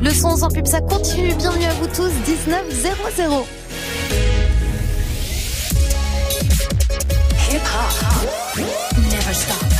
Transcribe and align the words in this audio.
Le 0.00 0.10
son 0.10 0.36
sans 0.36 0.48
pub, 0.48 0.66
ça 0.66 0.80
continue. 0.80 1.34
Bienvenue 1.34 1.64
à 1.64 1.74
vous 1.74 1.86
tous, 1.88 2.10
19 2.24 2.64
00. 3.16 3.46
Hip 7.50 7.60
hop. 7.64 8.60
Never 8.96 9.34
stop. 9.34 9.77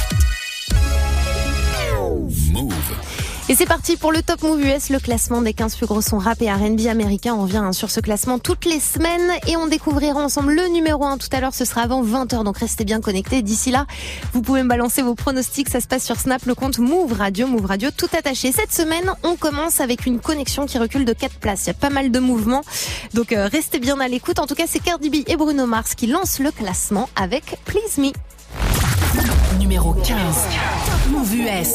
Et 3.50 3.54
c'est 3.54 3.64
parti 3.64 3.96
pour 3.96 4.12
le 4.12 4.20
Top 4.20 4.42
Move 4.42 4.60
US, 4.60 4.90
le 4.90 4.98
classement 4.98 5.40
des 5.40 5.54
15 5.54 5.76
plus 5.76 5.86
gros 5.86 6.02
sons 6.02 6.18
rap 6.18 6.42
et 6.42 6.52
R&B 6.52 6.86
américains. 6.86 7.32
On 7.32 7.44
revient 7.44 7.56
hein, 7.56 7.72
sur 7.72 7.90
ce 7.90 7.98
classement 7.98 8.38
toutes 8.38 8.66
les 8.66 8.78
semaines 8.78 9.30
et 9.46 9.56
on 9.56 9.66
découvrira 9.66 10.20
ensemble 10.20 10.52
le 10.52 10.68
numéro 10.68 11.02
1 11.02 11.16
tout 11.16 11.28
à 11.32 11.40
l'heure. 11.40 11.54
Ce 11.54 11.64
sera 11.64 11.80
avant 11.80 12.04
20h, 12.04 12.44
donc 12.44 12.58
restez 12.58 12.84
bien 12.84 13.00
connectés. 13.00 13.40
D'ici 13.40 13.70
là, 13.70 13.86
vous 14.34 14.42
pouvez 14.42 14.62
me 14.62 14.68
balancer 14.68 15.00
vos 15.00 15.14
pronostics. 15.14 15.70
Ça 15.70 15.80
se 15.80 15.86
passe 15.86 16.04
sur 16.04 16.16
Snap, 16.16 16.44
le 16.44 16.54
compte 16.54 16.79
Move 16.79 17.14
Radio, 17.14 17.46
Move 17.46 17.64
Radio, 17.64 17.88
tout 17.90 18.11
attaché. 18.12 18.53
Cette 18.53 18.75
semaine, 18.75 19.11
on 19.22 19.34
commence 19.36 19.80
avec 19.80 20.04
une 20.04 20.20
connexion 20.20 20.67
qui 20.67 20.76
recule 20.78 21.06
de 21.06 21.14
4 21.14 21.36
places. 21.36 21.62
Il 21.64 21.67
y 21.68 21.70
a 21.70 21.75
pas 21.75 21.90
mal 21.90 22.11
de 22.11 22.18
mouvements, 22.18 22.64
donc 23.14 23.32
euh, 23.32 23.48
restez 23.50 23.78
bien 23.78 23.98
à 23.98 24.08
l'écoute. 24.08 24.40
En 24.40 24.46
tout 24.46 24.56
cas, 24.56 24.64
c'est 24.67 24.80
Cardi 24.80 25.08
B 25.08 25.26
et 25.26 25.36
Bruno 25.36 25.64
Mars 25.64 25.94
qui 25.94 26.06
lancent 26.06 26.40
le 26.40 26.50
classement 26.50 27.08
avec 27.17 27.56
Please 27.64 27.98
Me. 27.98 28.12
Numéro 29.58 29.94
15. 29.94 30.06
Top 30.06 31.12
Move 31.12 31.34
US. 31.34 31.75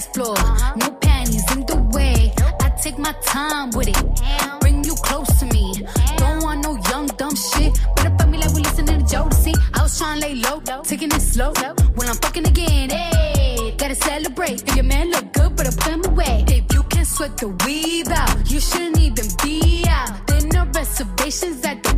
dance 0.00 0.06
floor. 0.14 0.36
No 0.76 0.90
panties 1.00 1.44
in 1.52 1.66
the 1.66 1.76
way. 1.92 2.32
I 2.60 2.70
take 2.82 2.98
my 2.98 3.12
time 3.24 3.70
with 3.70 3.88
it, 3.88 4.60
bring 4.60 4.84
you 4.84 4.94
close 4.94 5.28
to 5.40 5.46
me. 5.46 5.72
Don't 6.16 6.42
want 6.42 6.62
no 6.62 6.78
young 6.90 7.06
dumb 7.18 7.34
shit. 7.36 7.78
Better 7.96 8.14
fuck 8.16 8.28
me 8.28 8.38
like 8.38 8.52
we 8.54 8.62
listening 8.62 9.04
to 9.04 9.16
Jodeci. 9.16 9.54
I 9.74 9.82
was 9.82 9.98
trying 9.98 10.20
to 10.20 10.26
lay 10.26 10.34
low, 10.36 10.60
taking 10.82 11.10
it 11.10 11.20
slow. 11.20 11.52
When 11.94 12.08
I'm 12.08 12.16
fucking 12.16 12.46
again, 12.46 12.90
hey, 12.90 13.74
gotta 13.76 13.94
celebrate. 13.94 14.62
If 14.68 14.76
your 14.76 14.84
man 14.84 15.10
look 15.10 15.32
good, 15.32 15.56
better 15.56 15.72
put 15.72 15.92
him 15.92 16.04
away. 16.04 16.44
If 16.48 16.72
you 16.72 16.82
can 16.84 17.04
sweat 17.04 17.36
the 17.36 17.48
weave 17.64 18.08
out, 18.08 18.50
you 18.50 18.60
shouldn't 18.60 18.98
even 18.98 19.26
be 19.42 19.84
out. 19.88 20.26
There 20.26 20.46
no 20.52 20.64
reservations 20.74 21.64
at 21.64 21.82
the 21.82 21.89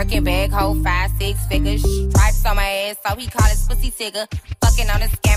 Birkin 0.00 0.24
bag, 0.24 0.50
hold 0.50 0.82
five, 0.82 1.10
six 1.18 1.44
figures. 1.44 1.82
Stripes 1.82 2.46
on 2.46 2.56
my 2.56 2.64
ass, 2.88 2.96
so 3.06 3.14
he 3.16 3.26
call 3.26 3.46
his 3.46 3.66
pussy 3.68 3.90
tigger. 3.90 4.26
Fucking 4.62 4.88
on 4.88 5.02
a 5.02 5.08
scamming 5.08 5.29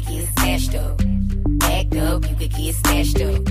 could 0.00 0.06
get 0.08 0.28
snatched 0.38 0.74
up. 0.74 1.00
Act 1.62 1.96
up, 1.96 2.28
you 2.28 2.36
could 2.36 2.50
get 2.50 2.74
snatched 2.74 3.20
up. 3.20 3.42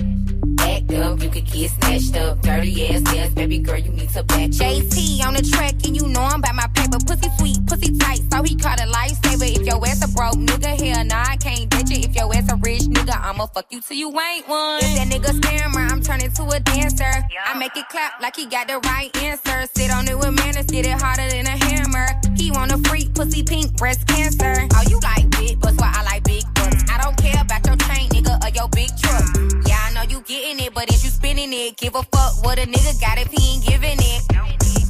Act 0.60 0.92
up, 0.92 1.22
you 1.22 1.30
could 1.30 1.46
get 1.46 1.70
snatched 1.70 2.16
up. 2.16 2.42
Dirty 2.42 2.86
ass 2.88 3.02
ass, 3.16 3.30
baby 3.34 3.58
girl, 3.58 3.78
you 3.78 3.90
need 3.90 4.10
to 4.10 4.22
back. 4.24 4.50
JT 4.50 5.24
on 5.26 5.34
the 5.34 5.42
track, 5.42 5.74
and 5.84 5.96
you 5.96 6.06
know 6.08 6.20
I'm 6.20 6.40
by 6.40 6.52
my 6.52 6.66
paper. 6.74 6.98
Pussy 7.06 7.28
sweet, 7.38 7.66
pussy 7.66 7.96
tight, 7.98 8.20
so 8.30 8.42
he 8.42 8.56
caught 8.56 8.80
a 8.80 8.84
lifesaver. 8.84 9.56
If 9.56 9.66
your 9.66 9.86
ass 9.86 10.04
a 10.04 10.08
broke 10.14 10.34
nigga, 10.34 10.78
hell 10.80 11.04
nah, 11.04 11.24
I 11.28 11.36
can't 11.36 11.68
ditch 11.70 11.90
it. 11.90 12.04
If 12.06 12.14
your 12.14 12.34
ass 12.34 12.50
a 12.52 12.56
rich 12.56 12.82
nigga, 12.82 13.16
I'ma 13.22 13.46
fuck 13.46 13.66
you 13.70 13.80
till 13.80 13.96
you 13.96 14.08
ain't 14.08 14.48
one. 14.48 14.80
If 14.82 14.94
that 14.96 15.08
nigga 15.08 15.40
scammer, 15.40 15.90
I'm 15.90 16.02
turning 16.02 16.32
to 16.32 16.42
a 16.44 16.60
dancer. 16.60 17.12
I 17.46 17.58
make 17.58 17.76
it 17.76 17.88
clap 17.88 18.20
like 18.20 18.36
he 18.36 18.46
got 18.46 18.68
the 18.68 18.78
right 18.80 19.14
answer. 19.18 19.66
Sit 19.74 19.90
on 19.90 20.08
it 20.08 20.18
with 20.18 20.32
manners, 20.32 20.66
get 20.66 20.86
it 20.86 21.00
harder 21.00 21.28
than 21.28 21.46
a 21.46 21.56
hammer. 21.64 22.06
He 22.44 22.50
want 22.50 22.72
a 22.72 22.78
freak, 22.90 23.14
pussy 23.14 23.42
pink, 23.42 23.74
breast 23.78 24.06
cancer. 24.06 24.68
Oh, 24.74 24.82
you 24.86 25.00
like 25.00 25.30
big 25.30 25.58
butts, 25.60 25.78
well, 25.80 25.90
I 25.90 26.02
like 26.02 26.24
big 26.24 26.44
butts. 26.52 26.84
I 26.92 27.00
don't 27.02 27.16
care 27.16 27.40
about 27.40 27.64
your 27.64 27.76
chain, 27.76 28.10
nigga, 28.10 28.36
or 28.44 28.50
your 28.50 28.68
big 28.68 28.90
truck. 28.98 29.24
Yeah, 29.66 29.80
I 29.80 29.94
know 29.94 30.02
you 30.02 30.20
getting 30.20 30.60
it, 30.60 30.74
but 30.74 30.92
is 30.92 31.02
you 31.02 31.08
spinning 31.08 31.54
it? 31.54 31.78
Give 31.78 31.94
a 31.94 32.02
fuck 32.02 32.44
what 32.44 32.58
a 32.58 32.66
nigga 32.66 33.00
got 33.00 33.16
if 33.16 33.28
he 33.28 33.54
ain't 33.54 33.64
giving 33.64 33.96
it. 33.96 34.28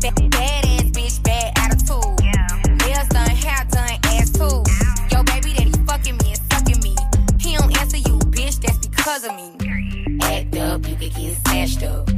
Bad, 0.02 0.30
bad 0.32 0.66
ass 0.66 0.90
bitch, 0.90 1.22
bad 1.22 1.52
attitude. 1.56 2.82
Nails 2.88 3.08
done, 3.10 3.30
hair 3.30 3.64
done, 3.70 3.98
ass 4.02 4.30
too. 4.30 4.64
Yo, 5.14 5.22
baby 5.22 5.52
that 5.54 5.70
he 5.70 5.84
fucking 5.86 6.16
me 6.16 6.34
and 6.34 6.40
sucking 6.50 6.80
me. 6.82 6.96
He 7.38 7.56
don't 7.56 7.70
answer 7.78 7.98
you, 7.98 8.18
bitch, 8.34 8.60
that's 8.62 8.84
because 8.84 9.22
of 9.22 9.36
me. 9.36 10.18
Act 10.22 10.56
up, 10.56 10.88
you 10.88 10.96
could 10.96 11.14
get 11.14 11.36
snatched 11.46 11.84
up. 11.84 12.10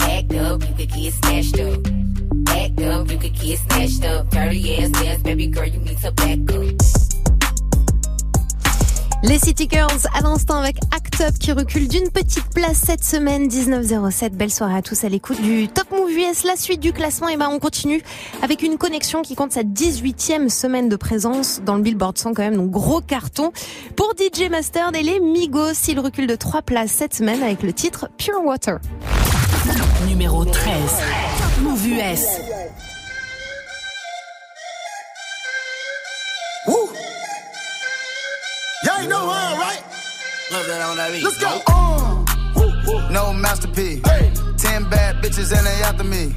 Act 0.00 0.34
up, 0.34 0.60
you 0.68 0.74
could 0.76 0.92
get 0.92 1.14
snatched 1.14 1.58
up. 1.58 2.03
You 3.14 3.20
could 3.20 3.40
get 3.40 3.58
snatched 3.58 4.04
up. 4.04 4.28
Dirty 4.30 4.74
ass 4.74 4.90
ass, 5.06 5.22
baby 5.22 5.46
girl, 5.46 5.68
you 5.68 5.78
need 5.78 5.98
to 6.02 6.10
back 6.10 6.40
up. 6.52 6.74
Les 9.22 9.38
City 9.38 9.68
Girls 9.70 10.08
à 10.12 10.20
l'instant 10.20 10.58
avec 10.58 10.78
Act 10.90 11.20
Up 11.20 11.34
qui 11.38 11.52
recule 11.52 11.86
d'une 11.86 12.10
petite 12.10 12.52
place 12.52 12.76
cette 12.84 13.04
semaine 13.04 13.46
1907. 13.46 14.36
Belle 14.36 14.50
soirée 14.50 14.74
à 14.74 14.82
tous 14.82 15.04
à 15.04 15.08
l'écoute 15.08 15.40
du 15.40 15.68
Top 15.68 15.92
Move 15.92 16.10
US. 16.10 16.42
La 16.42 16.56
suite 16.56 16.80
du 16.80 16.92
classement, 16.92 17.28
et 17.28 17.36
ben 17.36 17.48
on 17.52 17.60
continue 17.60 18.02
avec 18.42 18.62
une 18.62 18.78
connexion 18.78 19.22
qui 19.22 19.36
compte 19.36 19.52
sa 19.52 19.62
18e 19.62 20.48
semaine 20.48 20.88
de 20.88 20.96
présence 20.96 21.60
dans 21.64 21.76
le 21.76 21.82
Billboard 21.82 22.18
100 22.18 22.34
quand 22.34 22.42
même. 22.42 22.56
Donc 22.56 22.72
gros 22.72 23.00
carton 23.00 23.52
pour 23.94 24.12
DJ 24.18 24.50
Master 24.50 24.90
et 24.92 25.04
les 25.04 25.20
Migos. 25.20 25.86
Il 25.86 26.00
recule 26.00 26.26
de 26.26 26.34
3 26.34 26.62
places 26.62 26.90
cette 26.90 27.14
semaine 27.14 27.44
avec 27.44 27.62
le 27.62 27.72
titre 27.72 28.08
Pure 28.18 28.44
Water. 28.44 28.80
Numéro 30.08 30.44
13. 30.44 30.74
Top 31.38 31.62
Move 31.62 31.86
US. 31.86 32.83
Love 40.52 40.66
that 40.66 40.82
on 40.82 40.96
that 40.96 41.10
beat. 41.10 41.24
Let's 41.24 41.38
go. 41.38 41.62
Uh, 41.66 43.10
no 43.10 43.32
masterpiece. 43.32 44.02
Ten 44.60 44.88
bad 44.90 45.16
bitches 45.22 45.56
and 45.56 45.66
they 45.66 45.82
after 45.82 46.04
me. 46.04 46.34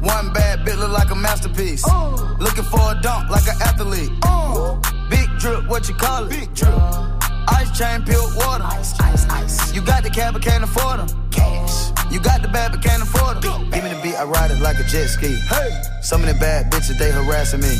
One 0.00 0.32
bad 0.32 0.60
bitch 0.60 0.78
look 0.78 0.92
like 0.92 1.10
a 1.10 1.16
masterpiece. 1.16 1.84
Uh. 1.84 2.36
Looking 2.38 2.64
for 2.64 2.80
a 2.92 3.00
dunk 3.02 3.28
like 3.28 3.46
an 3.48 3.60
athlete. 3.60 4.10
Uh. 4.22 4.80
Big 5.10 5.28
drip, 5.38 5.66
what 5.66 5.88
you 5.88 5.94
call 5.94 6.24
it? 6.24 6.30
Big 6.30 6.54
drip. 6.54 6.72
Uh. 6.72 7.18
Ice 7.48 7.76
chain, 7.76 8.04
pure 8.04 8.22
water. 8.36 8.64
Ice, 8.64 8.98
ice, 9.00 9.28
ice. 9.28 9.74
You 9.74 9.82
got 9.82 10.04
the 10.04 10.10
cab, 10.10 10.34
but 10.34 10.42
can't 10.42 10.62
afford 10.62 11.00
them. 11.00 11.30
Cash. 11.30 11.90
You 12.12 12.20
got 12.20 12.42
the 12.42 12.48
bad, 12.48 12.70
but 12.70 12.82
can't 12.82 13.02
afford 13.02 13.42
them. 13.42 13.68
Give 13.70 13.82
me 13.82 13.90
the 13.90 14.00
beat, 14.00 14.14
I 14.14 14.24
ride 14.24 14.52
it 14.52 14.60
like 14.60 14.78
a 14.78 14.84
jet 14.84 15.08
ski. 15.08 15.34
Hey. 15.48 15.82
Some 16.02 16.22
of 16.22 16.28
the 16.28 16.34
bad 16.34 16.70
bitches, 16.70 16.98
they 16.98 17.10
harassing 17.10 17.60
me. 17.60 17.76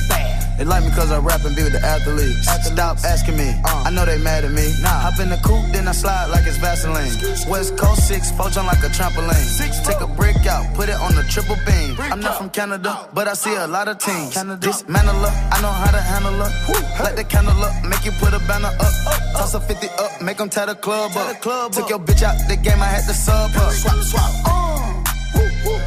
They 0.61 0.67
like 0.67 0.85
me 0.85 0.91
cause 0.91 1.11
I 1.11 1.19
rap 1.19 1.43
and 1.47 1.57
be 1.57 1.63
with 1.63 1.73
the 1.73 1.81
athletes. 1.81 2.45
Stop 2.69 2.99
asking 2.99 3.39
me, 3.39 3.49
I 3.65 3.89
know 3.89 4.05
they 4.05 4.19
mad 4.19 4.45
at 4.45 4.53
me. 4.53 4.69
Nah. 4.83 5.09
Hop 5.09 5.19
in 5.19 5.31
the 5.31 5.41
coupe, 5.41 5.73
then 5.73 5.89
I 5.89 5.93
slide 5.93 6.27
like 6.27 6.45
it's 6.47 6.59
Vaseline. 6.59 7.17
West 7.49 7.79
Coast 7.79 8.07
6, 8.09 8.33
four 8.33 8.51
jump 8.51 8.69
like 8.69 8.85
a 8.85 8.93
trampoline. 8.93 9.41
Six, 9.57 9.81
Take 9.89 10.03
a 10.03 10.07
brick 10.07 10.45
out, 10.45 10.69
put 10.75 10.91
it 10.91 11.01
on 11.01 11.15
the 11.15 11.23
triple 11.33 11.57
beam. 11.65 11.97
I'm 12.13 12.21
not 12.21 12.37
from 12.37 12.51
Canada, 12.51 13.09
but 13.15 13.27
I 13.27 13.33
see 13.33 13.55
a 13.55 13.67
lot 13.67 13.89
of 13.89 13.97
teams. 14.05 14.35
Dismantle 14.61 15.25
her, 15.25 15.33
I 15.51 15.63
know 15.63 15.73
how 15.73 15.93
to 15.93 16.03
handle 16.13 16.37
her. 16.37 17.05
Light 17.05 17.17
the 17.17 17.25
candle 17.25 17.57
up, 17.65 17.73
make 17.83 18.05
you 18.05 18.13
put 18.21 18.35
a 18.35 18.39
banner 18.41 18.69
up. 18.69 18.93
Toss 19.41 19.55
a 19.55 19.61
50 19.61 19.89
up, 19.97 20.21
make 20.21 20.37
them 20.37 20.51
tie 20.51 20.67
the 20.67 20.75
club 20.75 21.17
up. 21.17 21.41
Took 21.73 21.89
your 21.89 22.01
bitch 22.01 22.23
out 22.23 22.37
the 22.51 22.57
game, 22.57 22.83
I 22.83 23.01
had 23.01 23.09
to 23.09 23.15
sub 23.15 23.51
up. 23.57 23.73
Swap, 23.73 23.97
swap. 24.05 25.01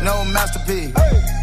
No 0.02 0.26
masterpiece. 0.34 1.43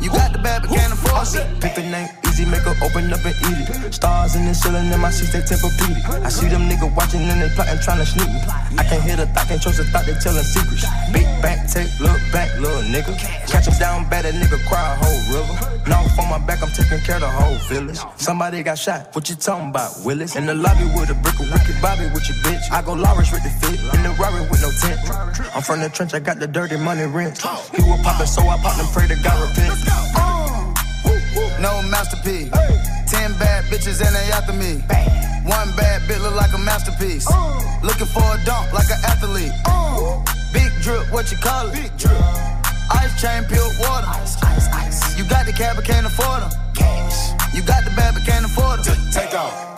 You 0.00 0.10
got 0.10 0.32
the 0.32 0.38
bad, 0.38 0.62
but 0.62 0.70
can't 0.70 0.92
afford 0.92 1.26
it. 1.34 1.60
Pick 1.60 1.74
the 1.74 1.82
name, 1.82 2.08
easy, 2.26 2.44
make 2.46 2.62
her 2.62 2.74
open 2.82 3.12
up 3.12 3.24
and 3.24 3.34
eat 3.50 3.66
it. 3.66 3.92
Stars 3.92 4.36
in 4.36 4.46
the 4.46 4.54
ceiling 4.54 4.90
in 4.92 5.00
my 5.00 5.10
seats, 5.10 5.32
they 5.32 5.40
Tempur-Pedic. 5.42 6.24
I 6.24 6.28
see 6.28 6.48
them 6.48 6.68
niggas 6.68 6.94
watching 6.94 7.22
and 7.22 7.42
they 7.42 7.50
plotting, 7.54 7.80
trying 7.82 7.98
to 7.98 8.06
sneak 8.06 8.28
me. 8.28 8.40
I 8.78 8.84
can't 8.84 9.02
hear 9.02 9.16
the 9.16 9.26
thought, 9.26 9.48
can't 9.48 9.60
trust 9.60 9.78
the 9.78 9.84
thought, 9.84 10.06
they 10.06 10.14
telling 10.14 10.44
secrets. 10.44 10.86
Big 11.12 11.26
back, 11.42 11.66
take, 11.66 11.90
look 11.98 12.20
back, 12.30 12.54
little 12.60 12.82
nigga. 12.86 13.18
Catch 13.50 13.66
him 13.66 13.74
down 13.78 14.08
bad, 14.08 14.24
that 14.24 14.34
nigga 14.34 14.58
cry 14.68 14.78
a 14.78 14.96
whole 15.02 15.22
river. 15.34 15.54
Now 15.88 16.06
on 16.18 16.28
my 16.28 16.38
back, 16.46 16.62
I'm 16.62 16.70
taking 16.70 17.00
care 17.00 17.16
of 17.16 17.22
the 17.22 17.30
whole 17.30 17.58
village. 17.66 17.98
Somebody 18.16 18.62
got 18.62 18.78
shot, 18.78 19.14
what 19.14 19.28
you 19.28 19.36
talking 19.36 19.70
about, 19.70 19.92
Willis? 20.04 20.36
In 20.36 20.46
the 20.46 20.54
lobby 20.54 20.84
with 20.94 21.10
a 21.10 21.14
brick 21.14 21.38
of 21.40 21.50
wicked 21.50 21.80
Bobby 21.80 22.06
with 22.14 22.28
your 22.28 22.38
bitch. 22.44 22.70
I 22.70 22.82
go 22.82 22.92
Lawrence 22.94 23.32
with 23.32 23.42
the 23.42 23.50
fit, 23.50 23.80
in 23.94 24.02
the 24.02 24.10
Rari 24.20 24.46
with 24.50 24.62
no 24.62 24.70
tent. 24.78 25.00
I'm 25.54 25.62
from 25.62 25.80
the 25.80 25.88
trench, 25.88 26.14
I 26.14 26.20
got 26.20 26.38
the 26.38 26.46
dirty 26.46 26.76
money 26.76 27.04
rent. 27.04 27.38
He 27.74 27.82
was 27.82 28.00
poppin', 28.02 28.26
so 28.26 28.42
I 28.42 28.58
popped 28.58 28.78
and 28.78 28.88
pray 28.92 29.08
to 29.08 29.16
God 29.22 29.48
repent. 29.48 29.87
Uh. 29.90 30.74
No 31.60 31.82
masterpiece. 31.82 32.50
Ten 33.10 33.32
bad 33.38 33.64
bitches 33.64 34.04
and 34.04 34.14
they 34.14 34.30
after 34.32 34.52
me. 34.52 34.82
One 35.48 35.70
bad 35.76 36.02
bitch 36.02 36.22
look 36.22 36.34
like 36.34 36.52
a 36.52 36.58
masterpiece. 36.58 37.26
Looking 37.82 38.06
for 38.06 38.22
a 38.22 38.38
dunk 38.44 38.72
like 38.72 38.90
an 38.90 39.00
athlete. 39.04 39.52
Big 40.52 40.70
drip, 40.82 41.10
what 41.12 41.30
you 41.30 41.38
call 41.38 41.68
it? 41.68 41.74
Big 41.74 41.96
drip. 41.96 42.12
Ice 42.90 43.20
chain, 43.20 43.44
pure 43.44 43.68
water. 43.80 44.06
Ice, 44.08 44.42
ice, 44.42 44.68
ice. 44.72 45.18
You 45.18 45.24
got 45.28 45.46
the 45.46 45.52
cab, 45.52 45.76
but 45.76 45.84
can't 45.84 46.06
afford 46.06 46.42
them. 46.42 46.50
Cash. 46.74 47.54
You 47.54 47.62
got 47.62 47.84
the 47.84 47.90
bad, 47.90 48.14
but 48.14 48.24
can't 48.24 48.44
afford 48.44 48.84
them. 48.84 48.96
Take 49.12 49.34
off. 49.34 49.77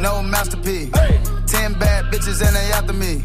No 0.00 0.22
masterpiece. 0.22 0.90
Ten 1.46 1.72
bad 1.78 2.04
bitches 2.12 2.44
and 2.46 2.54
they 2.54 2.70
after 2.72 2.92
me. 2.92 3.24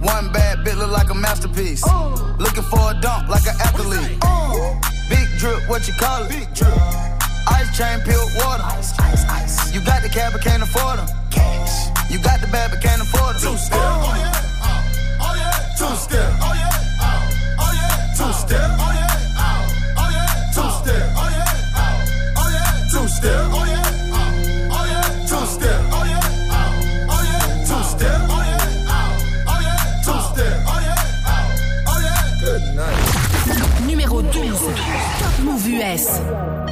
One 0.00 0.32
bad 0.32 0.58
bitch 0.58 0.76
look 0.76 0.90
like 0.90 1.10
a 1.10 1.14
masterpiece. 1.14 1.82
Oh. 1.86 2.36
Looking 2.38 2.64
for 2.64 2.90
a 2.90 2.94
dunk 3.00 3.28
like 3.28 3.46
an 3.46 3.56
athlete. 3.60 4.18
Oh. 4.22 4.78
Big 5.08 5.28
drip, 5.38 5.68
what 5.68 5.86
you 5.88 5.94
call 5.94 6.24
it? 6.24 6.28
Big 6.28 6.52
drip. 6.54 6.72
Ice 7.48 7.76
chain, 7.76 8.00
pure 8.04 8.24
water. 8.36 8.62
Ice, 8.64 8.98
ice, 9.00 9.24
ice. 9.28 9.74
You 9.74 9.80
got 9.84 10.02
the 10.02 10.08
cab, 10.08 10.32
but 10.32 10.42
can't 10.42 10.62
afford 10.62 10.98
them. 10.98 11.08
Cash. 11.30 11.88
You 12.10 12.18
got 12.22 12.40
the 12.40 12.46
bad, 12.48 12.70
but 12.70 12.82
can't 12.82 13.00
afford 13.00 13.36
them. 13.36 13.52
Two 13.52 13.56
step. 13.58 13.78
Oh 13.80 14.14
yeah. 14.14 14.32
Oh 15.20 15.34
yeah. 15.34 15.74
Two 15.78 15.94
step. 15.96 16.32
Oh 16.40 16.52
yeah. 16.52 16.78
Oh 17.58 17.72
yeah. 17.72 18.14
Two 18.18 18.32
step. 18.32 18.70
Oh 18.78 18.92
yeah. 18.92 19.96
Oh 19.96 20.10
yeah. 20.12 20.52
Two 20.52 20.68
step. 20.82 21.04
Oh 21.16 21.28
yeah. 21.32 22.36
Oh 22.36 22.48
yeah. 22.52 22.90
Two 22.92 23.08
step. 23.08 23.48
Oh 23.50 23.64
yeah. 23.64 23.71
Numéro 33.86 34.22
12. 34.22 34.58
Top 35.18 35.44
Move 35.44 35.68
US. 35.68 36.71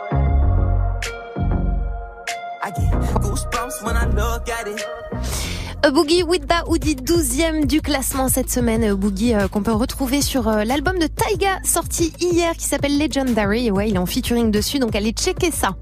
Goosebumps 3.31 3.83
when 3.83 3.95
I 3.95 4.05
look 4.07 4.49
at 4.49 4.67
it. 4.67 4.85
A 5.83 5.89
Boogie 5.89 6.23
with 6.23 6.45
Da 6.45 6.63
Hoodie, 6.67 6.95
12e 6.95 7.65
du 7.65 7.81
classement 7.81 8.27
cette 8.27 8.51
semaine. 8.51 8.83
A 8.83 8.93
Boogie 8.93 9.33
euh, 9.33 9.47
qu'on 9.47 9.63
peut 9.63 9.71
retrouver 9.71 10.21
sur 10.21 10.47
euh, 10.47 10.63
l'album 10.63 10.99
de 10.99 11.07
Taiga 11.07 11.59
sorti 11.63 12.13
hier 12.19 12.55
qui 12.55 12.65
s'appelle 12.65 12.97
Legendary. 12.99 13.67
Et 13.67 13.71
ouais, 13.71 13.89
il 13.89 13.95
est 13.95 13.99
en 13.99 14.05
featuring 14.05 14.51
dessus, 14.51 14.79
donc 14.79 14.95
allez 14.95 15.11
checker 15.11 15.51
ça. 15.51 15.75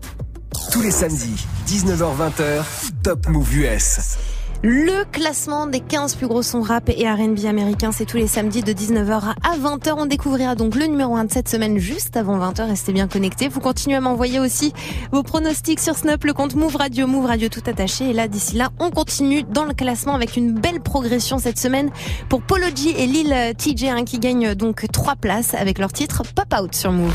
Tous 0.71 0.81
les 0.81 0.91
samedis, 0.91 1.45
19h-20h, 1.67 2.63
Top 3.03 3.27
Move 3.27 3.53
US. 3.57 4.17
Le 4.61 5.05
classement 5.05 5.67
des 5.67 5.79
15 5.79 6.15
plus 6.15 6.27
gros 6.27 6.41
sons 6.41 6.61
rap 6.61 6.89
et 6.89 7.09
R&B 7.09 7.45
américains, 7.45 7.93
c'est 7.93 8.03
tous 8.03 8.17
les 8.17 8.27
samedis 8.27 8.61
de 8.61 8.73
19h 8.73 9.33
à 9.41 9.57
20h. 9.57 9.93
On 9.97 10.05
découvrira 10.05 10.55
donc 10.55 10.75
le 10.75 10.85
numéro 10.85 11.15
1 11.15 11.25
de 11.25 11.31
cette 11.31 11.47
semaine 11.47 11.77
juste 11.77 12.17
avant 12.17 12.37
20h. 12.37 12.67
Restez 12.67 12.91
bien 12.91 13.07
connectés. 13.07 13.47
Vous 13.47 13.61
continuez 13.61 13.95
à 13.95 14.01
m'envoyer 14.01 14.37
aussi 14.37 14.73
vos 15.13 15.23
pronostics 15.23 15.79
sur 15.79 15.95
Snap, 15.95 16.21
le 16.25 16.33
compte 16.33 16.55
Move 16.55 16.75
Radio, 16.75 17.07
Move 17.07 17.27
Radio 17.27 17.47
tout 17.47 17.63
attaché. 17.67 18.09
Et 18.09 18.13
là, 18.13 18.27
d'ici 18.27 18.57
là, 18.57 18.69
on 18.79 18.91
continue 18.91 19.43
dans 19.43 19.63
le 19.63 19.73
classement 19.73 20.13
avec 20.13 20.35
une 20.35 20.51
belle 20.51 20.81
progression 20.81 21.37
cette 21.37 21.57
semaine 21.57 21.89
pour 22.27 22.41
Polo 22.41 22.67
G 22.75 23.01
et 23.01 23.07
Lil 23.07 23.33
TJ 23.57 23.85
hein, 23.85 24.03
qui 24.03 24.19
gagnent 24.19 24.55
donc 24.55 24.85
3 24.91 25.15
places 25.15 25.53
avec 25.53 25.79
leur 25.79 25.93
titre 25.93 26.23
Pop 26.35 26.53
Out 26.61 26.75
sur 26.75 26.91
Move. 26.91 27.13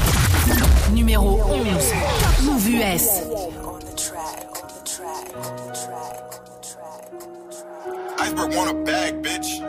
Numéro 0.95 1.39
11. 1.51 2.47
Move 2.47 2.71
US. 2.71 3.63
Want 8.37 8.71
a 8.71 8.75
bag, 8.85 9.23
bitch. 9.23 9.61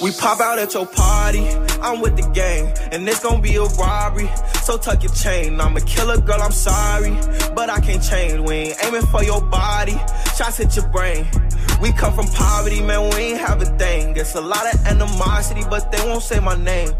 We 0.00 0.12
pop 0.12 0.40
out 0.40 0.58
at 0.58 0.72
your 0.72 0.86
party, 0.86 1.46
I'm 1.82 2.00
with 2.00 2.16
the 2.16 2.28
gang, 2.32 2.72
and 2.92 3.08
it's 3.08 3.20
gonna 3.22 3.42
be 3.42 3.56
a 3.56 3.64
robbery. 3.64 4.30
So 4.62 4.76
tuck 4.78 5.02
your 5.02 5.12
chain, 5.12 5.60
I'm 5.60 5.76
a 5.76 5.80
killer 5.80 6.20
girl, 6.20 6.40
I'm 6.40 6.52
sorry, 6.52 7.10
but 7.54 7.70
I 7.70 7.80
can't 7.80 8.02
change. 8.02 8.40
We 8.48 8.54
ain't 8.54 8.84
aiming 8.84 9.06
for 9.06 9.24
your 9.24 9.42
body, 9.42 9.98
shots 10.36 10.58
hit 10.58 10.76
your 10.76 10.88
brain. 10.88 11.26
We 11.80 11.92
come 11.92 12.14
from 12.14 12.26
poverty, 12.28 12.80
man, 12.80 13.10
we 13.14 13.32
ain't 13.32 13.40
have 13.40 13.60
a 13.60 13.66
thing. 13.78 14.16
It's 14.16 14.36
a 14.36 14.40
lot 14.40 14.72
of 14.72 14.86
animosity, 14.86 15.62
but 15.68 15.90
they 15.90 16.04
won't 16.06 16.22
say 16.22 16.38
my 16.40 16.56
name. 16.56 16.92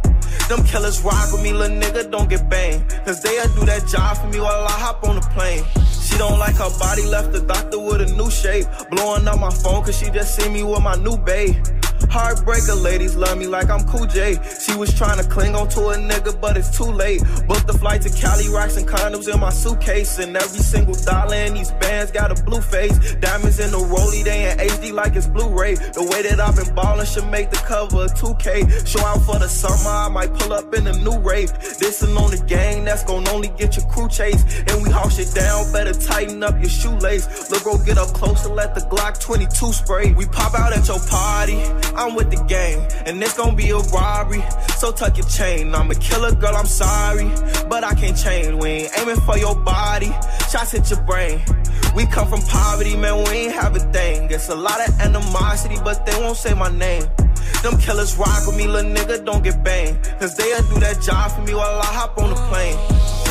Them 0.48 0.64
killers 0.64 1.00
rock 1.02 1.32
with 1.32 1.42
me, 1.42 1.52
little 1.52 1.76
nigga, 1.76 2.10
don't 2.10 2.28
get 2.28 2.48
banged. 2.48 2.88
Cause 3.04 3.22
they'll 3.22 3.48
do 3.54 3.64
that 3.66 3.86
job 3.86 4.18
for 4.18 4.26
me 4.28 4.40
while 4.40 4.66
I 4.66 4.72
hop 4.72 5.04
on 5.04 5.16
the 5.16 5.22
plane. 5.34 5.64
She 6.02 6.18
don't 6.18 6.38
like 6.38 6.56
her 6.56 6.70
body, 6.78 7.02
left 7.06 7.32
the 7.32 7.40
doctor 7.40 7.78
with 7.78 8.02
a 8.02 8.12
new 8.14 8.30
shape. 8.30 8.66
Blowing 8.90 9.26
up 9.28 9.38
my 9.38 9.50
phone 9.50 9.84
cause 9.84 9.98
she 9.98 10.10
just 10.10 10.36
see 10.36 10.48
me 10.48 10.62
with 10.62 10.82
my 10.82 10.96
new 10.96 11.16
babe. 11.16 11.56
Heartbreaker 12.12 12.78
ladies 12.82 13.16
love 13.16 13.38
me 13.38 13.46
like 13.46 13.70
I'm 13.70 13.84
Cool 13.84 14.04
J. 14.04 14.36
She 14.60 14.76
was 14.76 14.92
trying 14.92 15.16
to 15.16 15.26
cling 15.26 15.54
on 15.54 15.66
to 15.70 15.80
a 15.88 15.96
nigga, 15.96 16.38
but 16.38 16.58
it's 16.58 16.76
too 16.76 16.84
late. 16.84 17.22
Booked 17.48 17.66
the 17.66 17.72
flight 17.72 18.02
to 18.02 18.10
Cali, 18.10 18.50
rocks 18.50 18.76
and 18.76 18.86
condoms 18.86 19.32
in 19.32 19.40
my 19.40 19.48
suitcase. 19.48 20.18
And 20.18 20.36
every 20.36 20.58
single 20.58 20.92
dollar 20.92 21.36
in 21.36 21.54
these 21.54 21.70
bands 21.80 22.10
got 22.12 22.30
a 22.30 22.44
blue 22.44 22.60
face. 22.60 23.14
Diamonds 23.14 23.58
in 23.60 23.70
the 23.70 23.78
rollie, 23.78 24.24
they 24.24 24.50
in 24.50 24.58
HD 24.58 24.92
like 24.92 25.16
it's 25.16 25.26
Blu-ray. 25.26 25.76
The 25.76 26.06
way 26.12 26.20
that 26.20 26.38
I've 26.38 26.54
been 26.54 26.74
ballin' 26.74 27.06
should 27.06 27.30
make 27.30 27.48
the 27.48 27.56
cover 27.56 28.04
of 28.04 28.12
2K. 28.12 28.86
Show 28.86 29.00
out 29.06 29.22
for 29.22 29.38
the 29.38 29.48
summer, 29.48 29.88
I 29.88 30.10
might 30.10 30.34
pull 30.34 30.52
up 30.52 30.74
in 30.74 30.86
a 30.88 30.92
new 30.92 31.18
rave. 31.18 31.50
This'n 31.80 32.14
on 32.20 32.30
the 32.30 32.44
gang, 32.44 32.84
that's 32.84 33.04
gon' 33.04 33.26
only 33.28 33.48
get 33.56 33.74
your 33.78 33.86
crew 33.86 34.10
chased. 34.10 34.44
And 34.68 34.82
we 34.82 34.90
house 34.90 35.18
it 35.18 35.34
down, 35.34 35.72
better 35.72 35.94
tighten 35.94 36.42
up 36.42 36.60
your 36.60 36.68
shoelace. 36.68 37.50
Look, 37.50 37.62
bro, 37.62 37.78
get 37.78 37.96
up 37.96 38.08
close 38.08 38.44
and 38.44 38.54
let 38.54 38.74
the 38.74 38.82
Glock 38.82 39.18
22 39.18 39.72
spray. 39.72 40.12
We 40.12 40.26
pop 40.26 40.52
out 40.52 40.76
at 40.76 40.86
your 40.86 41.00
party. 41.08 41.56
I'm 42.01 42.01
with 42.10 42.30
the 42.30 42.42
gang, 42.44 42.80
and 43.06 43.22
it's 43.22 43.36
gonna 43.36 43.54
be 43.54 43.70
a 43.70 43.78
robbery. 43.78 44.42
So 44.76 44.90
tuck 44.90 45.16
your 45.16 45.26
chain. 45.28 45.74
I'm 45.74 45.90
a 45.90 45.94
killer 45.94 46.34
girl, 46.34 46.56
I'm 46.56 46.66
sorry, 46.66 47.28
but 47.68 47.84
I 47.84 47.94
can't 47.94 48.16
change. 48.16 48.60
We 48.60 48.68
ain't 48.68 48.98
aiming 48.98 49.20
for 49.20 49.38
your 49.38 49.54
body, 49.54 50.10
shots 50.50 50.72
hit 50.72 50.90
your 50.90 51.00
brain. 51.02 51.40
We 51.94 52.06
come 52.06 52.28
from 52.28 52.40
poverty, 52.42 52.96
man, 52.96 53.18
we 53.24 53.30
ain't 53.30 53.54
have 53.54 53.76
a 53.76 53.80
thing. 53.92 54.30
It's 54.30 54.48
a 54.48 54.56
lot 54.56 54.80
of 54.86 54.98
animosity, 55.00 55.76
but 55.84 56.04
they 56.04 56.18
won't 56.20 56.36
say 56.36 56.54
my 56.54 56.70
name. 56.70 57.04
Them 57.62 57.78
killers 57.78 58.16
rock 58.16 58.46
with 58.46 58.56
me, 58.56 58.66
little 58.66 58.90
nigga, 58.90 59.24
don't 59.24 59.44
get 59.44 59.62
banged. 59.62 60.02
Cause 60.18 60.36
they'll 60.36 60.62
do 60.62 60.80
that 60.80 61.00
job 61.00 61.30
for 61.32 61.42
me 61.42 61.54
while 61.54 61.80
I 61.80 61.86
hop 61.86 62.18
on 62.18 62.30
the 62.30 62.36
plane. 62.50 63.21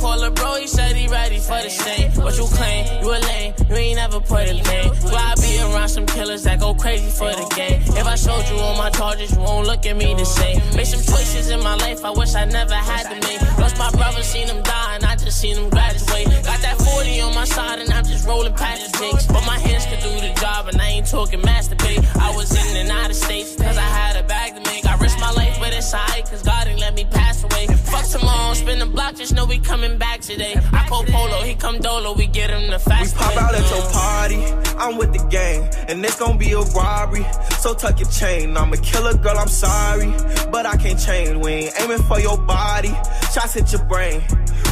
Call 0.00 0.18
her 0.20 0.30
bro, 0.30 0.56
he 0.56 0.66
said 0.66 0.96
he 0.96 1.08
ready 1.08 1.38
for 1.38 1.60
the 1.60 1.68
same. 1.68 2.10
What 2.12 2.36
you 2.38 2.46
claim? 2.46 3.02
You 3.02 3.10
a 3.12 3.18
lame, 3.20 3.54
you 3.68 3.76
ain't 3.76 3.96
never 3.96 4.18
put 4.20 4.48
a 4.48 4.54
name. 4.54 4.92
Why 5.12 5.32
I 5.32 5.34
be 5.36 5.60
around 5.60 5.90
some 5.90 6.06
killers 6.06 6.42
that 6.44 6.58
go 6.58 6.74
crazy 6.74 7.10
for 7.10 7.28
the 7.28 7.46
game? 7.54 7.82
If 8.00 8.06
I 8.06 8.16
showed 8.16 8.48
you 8.48 8.56
all 8.56 8.76
my 8.78 8.88
charges, 8.90 9.32
you 9.32 9.40
won't 9.40 9.66
look 9.66 9.84
at 9.84 9.96
me 9.96 10.14
the 10.14 10.24
same. 10.24 10.58
Made 10.74 10.86
some 10.86 11.02
choices 11.02 11.50
in 11.50 11.62
my 11.62 11.74
life 11.76 12.02
I 12.02 12.10
wish 12.10 12.34
I 12.34 12.46
never 12.46 12.74
had 12.74 13.04
to 13.12 13.28
make. 13.28 13.40
Lost 13.58 13.76
my 13.76 13.90
brother, 13.90 14.22
seen 14.22 14.48
him 14.48 14.62
die, 14.62 14.94
and 14.94 15.04
I 15.04 15.16
just 15.16 15.38
seen 15.38 15.56
him 15.56 15.68
graduate. 15.68 16.26
Got 16.48 16.60
that 16.62 16.78
40 16.78 17.20
on 17.20 17.34
my 17.34 17.44
side, 17.44 17.80
and 17.80 17.92
I'm 17.92 18.04
just 18.04 18.26
rolling 18.26 18.54
past 18.54 18.92
the 18.92 18.98
jinx. 18.98 19.26
But 19.26 19.44
my 19.44 19.58
hands 19.58 19.84
could 19.84 20.00
do 20.00 20.12
the 20.26 20.32
job, 20.40 20.68
and 20.68 20.80
I 20.80 20.88
ain't 20.88 21.08
talking 21.08 21.40
masturbate. 21.42 22.00
I 22.16 22.34
was 22.34 22.50
in 22.56 22.76
and 22.78 22.90
out 22.90 23.10
of 23.10 23.16
states, 23.16 23.54
cause 23.54 23.76
I 23.76 23.90
had 24.00 24.16
a 24.16 24.26
bag 24.26 24.54
to 24.56 24.62
make. 24.70 24.86
I 24.86 24.96
my 25.30 25.42
life, 25.42 25.58
but 25.60 25.72
it's 25.72 25.90
side, 25.90 26.24
cause 26.26 26.42
God 26.42 26.66
ain't 26.66 26.80
let 26.80 26.94
me 26.94 27.04
pass 27.04 27.42
away. 27.44 27.66
Fuck 27.66 28.06
tomorrow, 28.06 28.54
spin 28.54 28.78
the 28.78 28.86
block, 28.86 29.16
just 29.16 29.34
know 29.34 29.44
we 29.44 29.58
coming 29.58 29.98
back 29.98 30.20
today. 30.20 30.54
I 30.72 30.86
call 30.88 31.04
Polo, 31.04 31.42
he 31.42 31.54
come 31.54 31.78
Dolo, 31.78 32.14
we 32.14 32.26
get 32.26 32.50
him 32.50 32.70
the 32.70 32.78
fast 32.78 33.16
Pop 33.16 33.36
out 33.36 33.54
at 33.54 33.70
your 33.70 33.90
party, 33.90 34.44
I'm 34.78 34.96
with 34.96 35.12
the 35.12 35.24
gang, 35.28 35.68
and 35.88 36.04
it's 36.04 36.18
gonna 36.18 36.38
be 36.38 36.52
a 36.52 36.60
robbery. 36.60 37.24
So 37.58 37.74
tuck 37.74 37.98
your 38.00 38.10
chain, 38.10 38.56
I'm 38.56 38.72
a 38.72 38.76
killer 38.76 39.16
girl, 39.16 39.38
I'm 39.38 39.48
sorry, 39.48 40.12
but 40.50 40.66
I 40.66 40.76
can't 40.76 40.98
change. 40.98 41.36
We 41.44 41.50
ain't 41.52 41.80
aiming 41.80 42.02
for 42.04 42.20
your 42.20 42.38
body, 42.38 42.92
shots 43.32 43.54
hit 43.54 43.72
your 43.72 43.84
brain. 43.84 44.22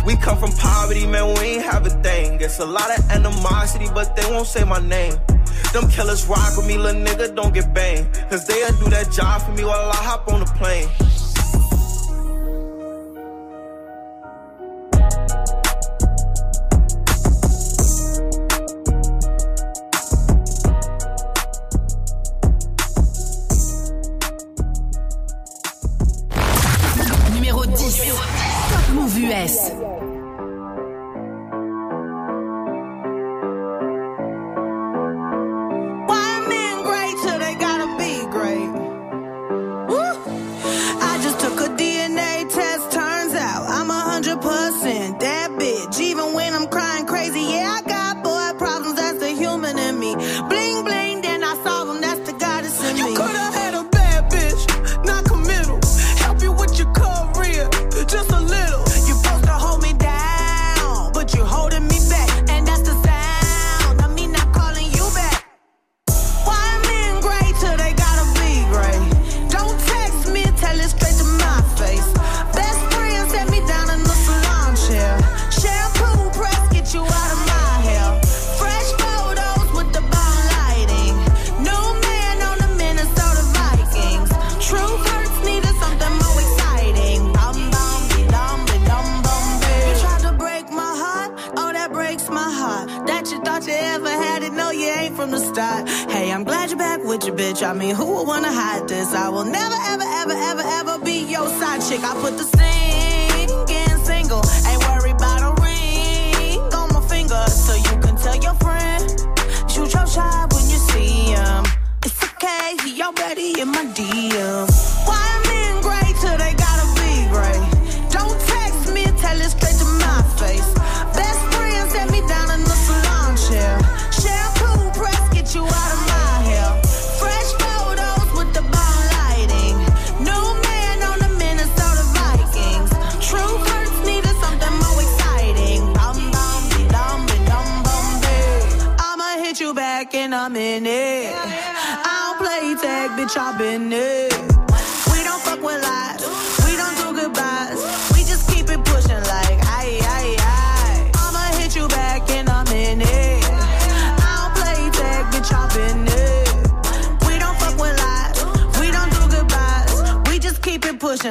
We 0.07 0.17
come 0.17 0.39
from 0.39 0.53
poverty, 0.53 1.07
man, 1.07 1.35
we 1.35 1.41
ain't 1.57 1.65
have 1.65 1.87
a 1.87 1.91
thing. 2.03 2.41
It's 2.41 2.61
a 2.61 2.67
lot 2.67 2.97
of 2.97 3.11
animosity, 3.11 3.89
but 3.93 4.17
they 4.17 4.25
won't 4.31 4.47
say 4.47 4.65
my 4.65 4.81
name. 4.81 5.15
Them 5.73 5.89
killers 5.91 6.27
rock 6.27 6.57
with 6.57 6.67
me, 6.67 6.79
little 6.79 7.01
nigga, 7.01 7.35
don't 7.35 7.53
get 7.53 7.73
banged. 7.75 8.09
Cause 8.31 8.47
they'll 8.47 8.77
do 8.79 8.91
that 8.91 9.13
job 9.13 9.43
for 9.43 9.53
me 9.53 9.65
while 9.65 9.91
I 9.91 9.97
hop 9.97 10.29
on 10.29 10.41
the 10.41 10.47
plane. 10.47 10.89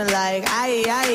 Like 0.06 0.46
aye 0.50 0.84
aye. 0.88 1.07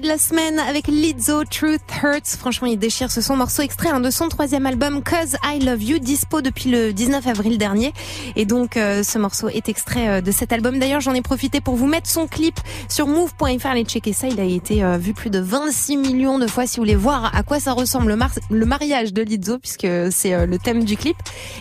De 0.00 0.08
la 0.08 0.18
semaine 0.18 0.58
avec 0.58 0.86
Lizzo, 0.86 1.44
Truth 1.44 1.89
Hurts. 2.02 2.36
Franchement, 2.38 2.66
il 2.68 2.78
déchire 2.78 3.10
ce 3.10 3.20
son 3.20 3.36
morceau 3.36 3.62
extrait 3.62 3.90
hein, 3.90 4.00
de 4.00 4.10
son 4.10 4.28
troisième 4.28 4.66
album 4.66 5.02
Cause 5.02 5.36
I 5.44 5.60
Love 5.64 5.82
You, 5.82 5.98
dispo 5.98 6.40
depuis 6.40 6.70
le 6.70 6.92
19 6.92 7.26
avril 7.26 7.58
dernier. 7.58 7.92
Et 8.36 8.44
donc, 8.46 8.76
euh, 8.76 9.02
ce 9.02 9.18
morceau 9.18 9.48
est 9.48 9.68
extrait 9.68 10.08
euh, 10.08 10.20
de 10.20 10.30
cet 10.30 10.52
album. 10.52 10.78
D'ailleurs, 10.78 11.00
j'en 11.00 11.14
ai 11.14 11.22
profité 11.22 11.60
pour 11.60 11.76
vous 11.76 11.86
mettre 11.86 12.08
son 12.08 12.26
clip 12.26 12.58
sur 12.88 13.06
move.fr. 13.06 13.66
Allez 13.66 13.84
checker 13.84 14.12
ça. 14.12 14.28
Il 14.28 14.40
a 14.40 14.44
été 14.44 14.82
euh, 14.82 14.96
vu 14.96 15.12
plus 15.12 15.30
de 15.30 15.38
26 15.38 15.96
millions 15.96 16.38
de 16.38 16.46
fois. 16.46 16.66
Si 16.66 16.76
vous 16.76 16.82
voulez 16.82 16.96
voir 16.96 17.34
à 17.34 17.42
quoi 17.42 17.60
ça 17.60 17.72
ressemble 17.72 18.14
le, 18.14 18.18
le 18.50 18.66
mariage 18.66 19.12
de 19.12 19.22
Lizzo, 19.22 19.58
puisque 19.58 19.88
c'est 20.10 20.46
le 20.46 20.58
thème 20.58 20.84
du 20.84 20.96
clip, 20.96 21.16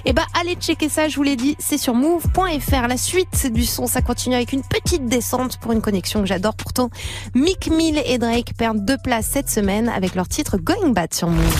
et 0.05 0.13
bah 0.13 0.25
allez 0.39 0.55
checker 0.55 0.89
ça. 0.89 1.07
Je 1.07 1.15
vous 1.15 1.23
l'ai 1.23 1.35
dit, 1.35 1.55
c'est 1.59 1.77
sur 1.77 1.93
move.fr. 1.93 2.87
La 2.87 2.97
suite 2.97 3.51
du 3.51 3.65
son, 3.65 3.87
ça 3.87 4.01
continue 4.01 4.35
avec 4.35 4.53
une 4.53 4.63
petite 4.63 5.05
descente 5.07 5.57
pour 5.57 5.71
une 5.71 5.81
connexion 5.81 6.21
que 6.21 6.27
j'adore. 6.27 6.55
Pourtant, 6.55 6.89
Mick 7.35 7.69
Mill 7.69 8.01
et 8.05 8.17
Drake 8.17 8.53
perdent 8.57 8.85
deux 8.85 8.97
places 9.03 9.27
cette 9.27 9.49
semaine 9.49 9.89
avec 9.89 10.15
leur 10.15 10.28
titre 10.29 10.57
Going 10.57 10.93
Bad 10.93 11.13
sur 11.13 11.27
Move. 11.27 11.55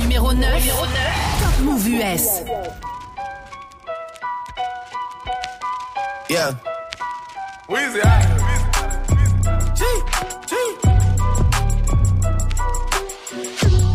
Numéro 0.00 0.32
9. 0.32 0.68
Top 1.40 1.60
Move 1.64 1.88
US. 1.88 2.42
Yeah. 6.28 6.52
Weezy. 7.68 8.00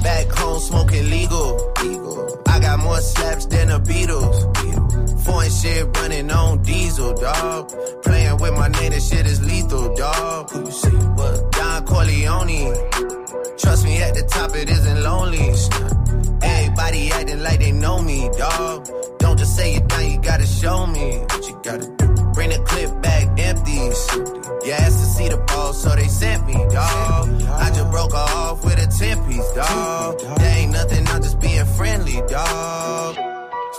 Back 0.04 0.32
home 0.38 0.60
smoking 0.60 1.10
legal. 1.10 1.74
I 2.48 2.60
got 2.60 2.80
more 2.80 3.00
slaps 3.02 3.46
than 3.46 3.70
the 3.70 3.80
Beatles. 3.80 5.24
Foreign 5.24 5.52
shit 5.52 5.86
running 5.98 6.32
on 6.32 6.62
diesel, 6.64 7.14
dog. 7.14 7.72
Playing 8.04 8.38
with 8.38 8.54
my 8.54 8.68
name, 8.70 8.92
this 8.92 9.10
shit 9.10 9.26
is 9.26 9.42
lethal, 9.46 9.94
dog. 9.96 10.50
Who 10.52 10.66
you 10.66 10.72
see? 10.72 10.90
What? 10.90 11.52
Don 11.52 11.86
Corleone. 11.86 12.89
Top 14.30 14.56
it 14.56 14.70
isn't 14.70 15.04
lonely. 15.04 15.50
Everybody 16.42 17.12
acting 17.12 17.44
like 17.44 17.60
they 17.60 17.72
know 17.72 18.02
me, 18.02 18.30
dog. 18.38 18.88
Don't 19.20 19.38
just 19.38 19.56
say 19.56 19.76
it 19.76 19.88
now, 19.90 20.00
you 20.00 20.18
gotta 20.20 20.46
show 20.46 20.86
me 20.88 21.18
what 21.30 21.48
you 21.48 21.60
gotta 21.64 21.88
do. 21.98 22.08
Bring 22.34 22.50
the 22.50 22.62
clip 22.66 23.02
back 23.02 23.40
empties. 23.40 24.00
You 24.66 24.72
asked 24.72 25.00
to 25.00 25.06
see 25.06 25.30
the 25.30 25.38
ball, 25.48 25.74
so 25.74 25.90
they 25.96 26.08
sent 26.08 26.46
me, 26.48 26.54
dog. 26.54 27.42
I 27.64 27.72
just 27.74 27.90
broke 27.92 28.12
her 28.12 28.18
off 28.18 28.64
with 28.64 28.80
a 28.80 28.88
10 28.88 29.28
piece, 29.28 29.52
dog. 29.54 30.20
There 30.40 30.58
ain't 30.58 30.72
nothing, 30.72 31.08
I'm 31.08 31.22
just 31.22 31.40
being 31.40 31.66
friendly, 31.66 32.22
dog. 32.28 32.99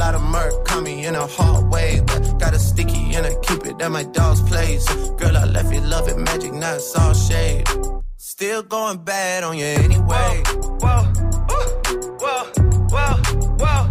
lot 0.00 0.14
of 0.14 0.22
murk 0.22 0.64
caught 0.64 0.82
me 0.82 1.04
in 1.04 1.14
a 1.14 1.26
hard 1.26 1.70
way. 1.70 2.00
But 2.06 2.20
got 2.38 2.54
a 2.54 2.58
sticky 2.58 3.14
and 3.16 3.26
I 3.26 3.34
keep 3.46 3.66
it 3.66 3.80
at 3.82 3.90
my 3.90 4.04
dog's 4.04 4.42
place. 4.50 4.84
Girl, 5.20 5.36
I 5.36 5.44
left 5.44 5.72
you 5.74 5.82
love 5.82 6.08
it, 6.08 6.18
magic, 6.18 6.52
not 6.54 6.76
it's 6.76 6.96
all 6.96 7.12
shade. 7.12 7.68
Still 8.16 8.62
going 8.62 8.98
bad 9.04 9.44
on 9.44 9.58
you 9.58 9.70
anyway. 9.86 10.32
Whoa, 10.82 11.02
whoa, 12.22 12.44
whoa, 12.94 13.14
whoa. 13.62 13.82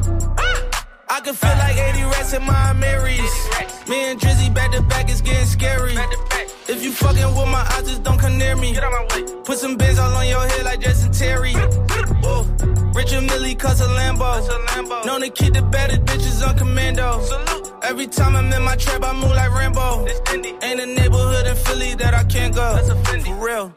ah. 0.45 0.85
I 1.15 1.19
can 1.25 1.35
feel 1.35 1.57
like 1.63 1.77
80 1.77 2.03
rats 2.13 2.33
in 2.33 2.43
my 2.43 2.73
Marys. 2.73 3.35
Me 3.87 3.97
and 4.09 4.19
Drizzy 4.19 4.51
back 4.53 4.71
to 4.71 4.81
back 4.81 5.09
is 5.09 5.21
getting 5.21 5.45
scary. 5.45 5.95
If 6.67 6.83
you 6.83 6.91
fucking 6.91 7.31
with 7.37 7.49
my 7.57 7.63
eyes, 7.73 7.87
just 7.87 8.03
don't 8.03 8.19
come 8.19 8.37
near 8.37 8.55
me. 8.55 8.75
Put 9.45 9.57
some 9.59 9.77
bins 9.77 9.99
all 9.99 10.13
on 10.13 10.27
your 10.27 10.45
head 10.47 10.63
like 10.65 10.79
Justin 10.81 11.11
Terry. 11.11 11.53
Whoa. 12.89 12.99
Richard 12.99 13.23
Mille 13.23 13.55
cuss 13.55 13.81
a 13.81 13.85
Lambo. 13.85 15.05
Known 15.05 15.21
to 15.21 15.29
kid 15.29 15.53
the 15.53 15.61
better 15.61 15.97
bitches 15.97 16.47
on 16.47 16.57
commando. 16.57 17.21
Every 17.81 18.07
time 18.07 18.35
I'm 18.35 18.51
in 18.51 18.63
my 18.63 18.75
trap, 18.75 19.03
I 19.03 19.13
move 19.13 19.31
like 19.31 19.53
Rambo. 19.53 20.07
Ain't 20.61 20.79
a 20.79 20.85
neighborhood 20.85 21.47
in 21.47 21.55
Philly 21.55 21.95
that 21.95 22.13
I 22.13 22.23
can't 22.23 22.53
go. 22.53 22.75
That's 22.75 22.89
a 22.89 22.95
Fendi. 22.95 23.25
For 23.25 23.45
real. 23.45 23.75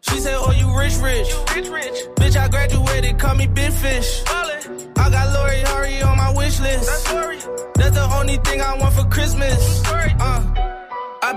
She 0.00 0.18
said, 0.18 0.34
Oh, 0.36 0.52
you 0.52 0.76
rich, 0.76 0.96
rich. 0.98 1.28
Bitch, 2.16 2.36
I 2.36 2.48
graduated, 2.48 3.18
call 3.18 3.34
me 3.34 3.46
Big 3.46 3.72
Fish. 3.72 4.22
I 4.26 5.10
got 5.10 5.32
Lori 5.34 5.60
Harvey 5.62 6.02
on 6.02 6.16
my 6.16 6.32
wish 6.32 6.60
list. 6.60 6.86
That's 7.74 7.94
the 7.96 8.08
only 8.18 8.36
thing 8.38 8.60
I 8.60 8.76
want 8.76 8.94
for 8.94 9.04
Christmas. 9.04 9.82
Uh. 9.86 10.81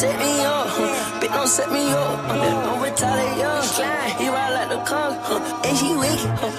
Set 0.00 0.18
me 0.18 0.40
up, 0.40 0.66
huh. 0.66 1.20
bitch 1.20 1.34
don't 1.34 1.46
set 1.46 1.70
me 1.70 1.92
up. 1.92 2.18
Huh. 2.24 2.64
Don't 2.64 2.82
retaliate, 2.82 3.38
yeah. 3.78 4.08
He 4.18 4.28
ride 4.28 4.52
like 4.56 4.70
the 4.70 4.80
car, 4.88 5.12
huh. 5.28 5.66
and 5.66 5.76
she 5.76 5.94
wicked, 5.94 6.32
huh. 6.40 6.49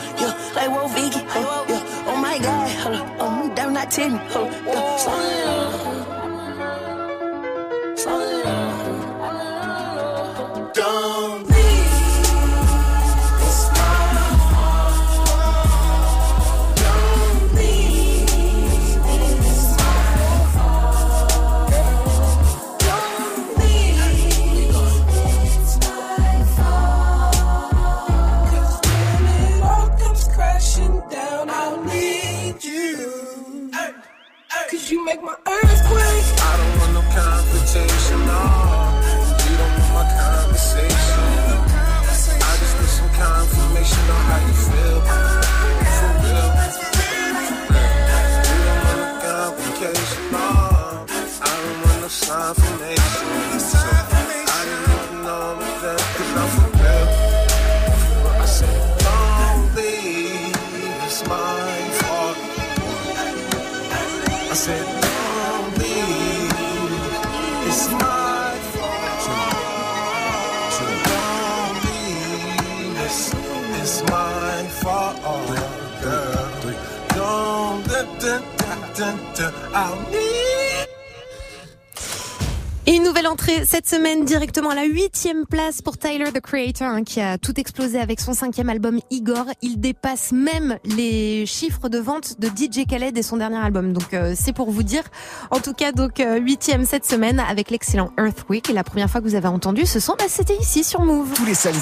Et 82.87 82.95
une 82.95 83.03
nouvelle 83.03 83.27
entrée 83.27 83.63
cette 83.63 83.87
semaine 83.87 84.25
directement 84.25 84.71
à 84.71 84.75
la 84.75 84.85
huitième 84.85 85.45
place 85.45 85.83
pour 85.83 85.99
Tyler 85.99 86.31
the 86.33 86.41
Creator 86.41 86.87
hein, 86.87 87.03
qui 87.03 87.21
a 87.21 87.37
tout 87.37 87.59
explosé 87.59 87.99
avec 87.99 88.19
son 88.19 88.33
cinquième 88.33 88.69
album 88.69 88.99
Igor. 89.11 89.45
Il 89.61 89.79
dépasse 89.79 90.31
même 90.31 90.77
les 90.83 91.45
chiffres 91.45 91.89
de 91.89 91.99
vente 91.99 92.39
de 92.39 92.47
DJ 92.47 92.87
Khaled 92.87 93.15
et 93.15 93.21
son 93.21 93.37
dernier 93.37 93.57
album. 93.57 93.93
Donc 93.93 94.15
euh, 94.15 94.33
c'est 94.35 94.53
pour 94.53 94.71
vous 94.71 94.81
dire. 94.81 95.03
En 95.51 95.59
tout 95.59 95.73
cas 95.73 95.91
donc 95.91 96.19
euh, 96.19 96.39
huitième 96.39 96.85
cette 96.85 97.05
semaine 97.05 97.39
avec 97.39 97.69
l'excellent 97.69 98.11
Earthquake. 98.17 98.71
Et 98.71 98.73
la 98.73 98.83
première 98.83 99.11
fois 99.11 99.21
que 99.21 99.27
vous 99.27 99.35
avez 99.35 99.47
entendu 99.47 99.85
ce 99.85 99.99
son, 99.99 100.15
bah, 100.17 100.25
c'était 100.27 100.57
ici 100.57 100.83
sur 100.83 101.01
Move. 101.01 101.33
Tous 101.35 101.45
les 101.45 101.53
samedis, 101.53 101.79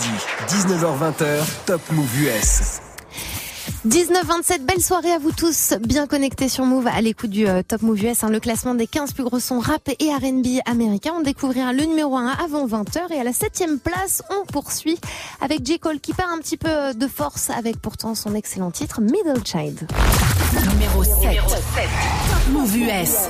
19h-20h, 0.50 1.46
Top 1.66 1.82
Move 1.92 2.24
US. 2.24 2.89
19-27, 3.88 4.66
belle 4.66 4.82
soirée 4.82 5.14
à 5.14 5.20
vous 5.20 5.32
tous, 5.32 5.74
bien 5.80 6.06
connectés 6.06 6.50
sur 6.50 6.66
Move 6.66 6.88
à 6.88 7.00
l'écoute 7.00 7.30
du 7.30 7.48
euh, 7.48 7.64
Top 7.64 7.82
Move 7.82 8.04
US, 8.04 8.26
hein, 8.26 8.30
le 8.30 8.42
classement 8.42 8.76
des 8.76 8.88
15 8.88 9.14
plus 9.14 9.24
gros 9.24 9.40
sons 9.40 9.62
rap 9.62 9.88
et 9.88 10.14
R&B 10.14 10.60
américains. 10.66 11.14
On 11.16 11.22
découvrira 11.22 11.72
le 11.72 11.86
numéro 11.86 12.18
1 12.18 12.28
avant 12.28 12.68
20h 12.68 13.14
et 13.14 13.22
à 13.22 13.24
la 13.24 13.32
septième 13.32 13.80
place, 13.80 14.22
on 14.32 14.46
poursuit 14.46 15.00
avec 15.40 15.66
J. 15.66 15.80
Cole 15.80 16.02
qui 16.02 16.14
perd 16.14 16.30
un 16.30 16.40
petit 16.40 16.58
peu 16.58 16.94
de 16.94 17.08
force 17.08 17.50
avec 17.52 17.80
pourtant 17.80 18.16
son 18.16 18.36
excellent 18.36 18.72
titre 18.72 19.00
Middle 19.00 19.46
Child. 19.46 19.88
Numéro 20.74 21.02
7. 21.06 21.14
Top 21.48 22.50
Move 22.50 22.76
US. 22.76 23.30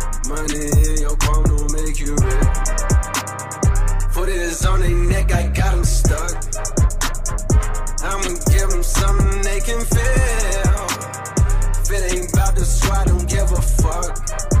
Money 0.31 0.71
in 0.87 1.01
your 1.01 1.17
palm 1.17 1.43
don't 1.43 1.73
make 1.73 1.99
you 1.99 2.15
rich. 2.15 2.67
Foot 4.13 4.29
is 4.29 4.65
on 4.65 4.79
their 4.79 4.89
neck, 4.89 5.33
I 5.33 5.47
got 5.47 5.75
them 5.75 5.83
stuck. 5.83 6.31
I'ma 8.01 8.39
give 8.49 8.69
them 8.69 8.81
something 8.81 9.41
they 9.41 9.59
can 9.59 9.81
feel. 9.83 10.87
If 11.81 11.91
it 11.91 12.13
ain't 12.13 12.31
about 12.31 12.55
the 12.55 12.63
squad, 12.63 13.07
don't 13.07 13.27
give 13.27 13.51
a 13.51 13.61
fuck. 13.61 14.60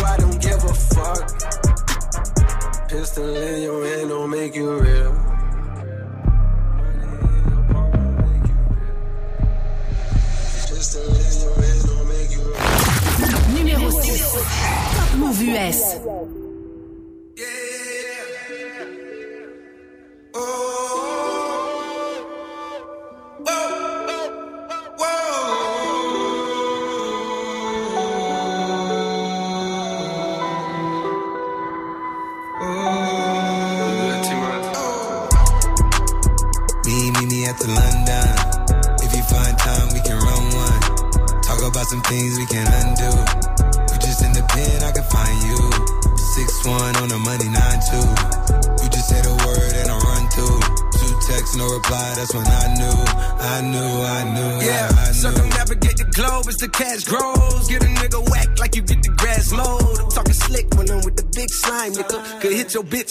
squad, 0.00 0.18
don't 0.20 0.40
give 0.40 0.64
a 0.64 0.74
fuck. 0.74 1.22
Pistol 2.88 3.36
in 3.36 3.62
your 3.62 3.86
hand 3.86 4.08
don't 4.08 4.30
make 4.30 4.56
you 4.56 4.78
real. 4.78 5.14
Numéro 13.52 13.90
6. 13.90 14.32
Top 14.96 15.14
Move 15.16 15.42
US. 15.42 16.39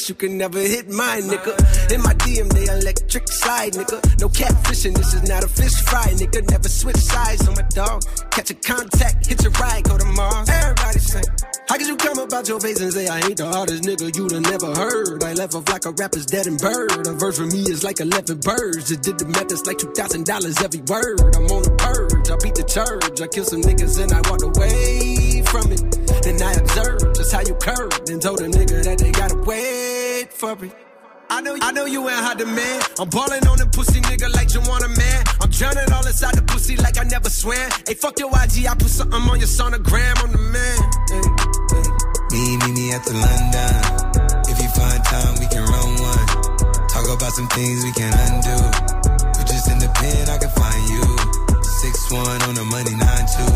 You 0.10 0.16
can 0.16 0.38
never 0.38 0.60
hit 0.60 0.90
mine, 0.90 1.24
nigga. 1.24 1.54
In 1.94 2.02
my 2.02 2.14
DM, 2.16 2.50
they 2.50 2.66
electric 2.66 3.28
slide, 3.28 3.74
nigga. 3.74 4.02
No 4.20 4.28
catfishing, 4.28 4.98
this 4.98 5.14
is 5.14 5.24
not 5.30 5.44
a 5.44 5.48
fish 5.48 5.76
fry, 5.86 6.08
nigga. 6.18 6.50
Never 6.50 6.68
switch 6.68 6.98
sides 6.98 7.48
on 7.48 7.54
my 7.54 7.62
dog. 7.70 8.02
Catch 8.32 8.50
a 8.50 8.56
contact, 8.56 9.28
hit 9.28 9.44
your 9.44 9.52
ride, 9.54 9.84
go 9.84 9.98
to 9.98 10.06
Mars. 10.06 10.50
Everybody 10.50 11.00
sing. 11.00 11.24
How 11.70 11.78
could 11.78 11.86
you 11.86 11.96
come 11.96 12.18
about 12.18 12.48
your 12.48 12.60
face 12.60 12.82
and 12.82 12.92
say 12.92 13.08
I 13.08 13.20
ain't 13.20 13.38
the 13.38 13.46
hardest 13.46 13.84
nigga 13.84 14.10
you'd 14.18 14.32
have 14.32 14.42
never 14.42 14.74
heard? 14.74 15.24
I 15.24 15.34
left 15.34 15.54
off 15.54 15.70
like 15.70 15.86
a 15.86 15.92
rapper's 15.92 16.26
dead 16.26 16.48
and 16.48 16.58
bird. 16.58 17.06
A 17.06 17.14
verse 17.14 17.38
for 17.38 17.46
me 17.46 17.62
is 17.70 17.84
like 17.84 18.00
11 18.00 18.40
birds. 18.40 18.90
Just 18.90 19.02
did 19.04 19.20
the 19.20 19.26
math, 19.26 19.52
it's 19.54 19.68
like 19.68 19.78
$2,000 19.78 20.26
every 20.66 20.82
word. 20.90 21.36
I'm 21.38 21.46
on 21.54 21.62
the 21.62 21.76
purge, 21.78 22.32
I 22.32 22.36
beat 22.42 22.56
the 22.56 22.66
church. 22.66 23.22
I 23.22 23.28
kill 23.28 23.46
some 23.46 23.62
niggas 23.62 24.02
and 24.02 24.12
I 24.12 24.22
walked 24.26 24.42
away 24.42 25.44
from 25.46 25.72
it. 25.72 25.86
Then 26.26 26.42
I 26.42 26.54
observed 26.54 27.16
just 27.16 27.32
how 27.32 27.42
you 27.42 27.54
curved 27.62 28.10
and 28.10 28.20
told 28.20 28.42
a 28.42 28.48
nigga 28.50 28.84
that 28.84 28.98
they 28.98 29.12
gotta 29.12 29.38
wait 29.46 29.99
it. 30.44 30.72
I 31.30 31.42
know, 31.42 31.58
I 31.62 31.72
know 31.74 31.86
you 31.86 32.08
ain't 32.08 32.24
hot 32.24 32.40
man. 32.40 32.82
I'm 32.98 33.10
balling 33.10 33.46
on 33.46 33.60
the 33.60 33.68
pussy 33.76 34.00
nigga 34.00 34.32
like 34.34 34.56
you 34.56 34.64
want 34.72 34.88
a 34.88 34.88
man. 34.88 35.20
I'm 35.44 35.52
drowning 35.52 35.92
all 35.92 36.06
inside 36.08 36.36
the 36.36 36.42
pussy 36.48 36.78
like 36.78 36.98
I 36.98 37.04
never 37.04 37.30
swam. 37.30 37.60
Hey, 37.86 37.94
fuck 37.94 38.18
your 38.20 38.32
IG, 38.32 38.64
I 38.64 38.74
put 38.80 38.88
something 38.88 39.20
on 39.20 39.36
your 39.36 39.52
sonogram. 39.52 40.16
I'm 40.24 40.32
the 40.32 40.40
man. 40.40 40.80
Hey, 41.12 41.28
hey. 41.76 41.88
Me, 42.32 42.56
me, 42.56 42.70
me 42.72 42.86
at 42.96 43.04
the 43.04 43.20
London. 43.20 43.84
If 44.48 44.58
you 44.64 44.70
find 44.72 45.04
time, 45.04 45.36
we 45.44 45.48
can 45.52 45.68
run 45.68 45.90
one. 46.08 46.26
Talk 46.88 47.12
about 47.12 47.36
some 47.36 47.52
things 47.52 47.84
we 47.84 47.92
can 47.92 48.16
undo. 48.32 48.56
You 49.36 49.44
just 49.44 49.68
in 49.68 49.84
the 49.84 49.92
pen, 50.00 50.24
I 50.32 50.40
can 50.40 50.52
find 50.56 50.84
you. 50.88 51.04
Six 51.84 52.16
one 52.16 52.40
on 52.48 52.56
the 52.56 52.64
money, 52.64 52.96
nine 52.96 53.28
two. 53.28 53.54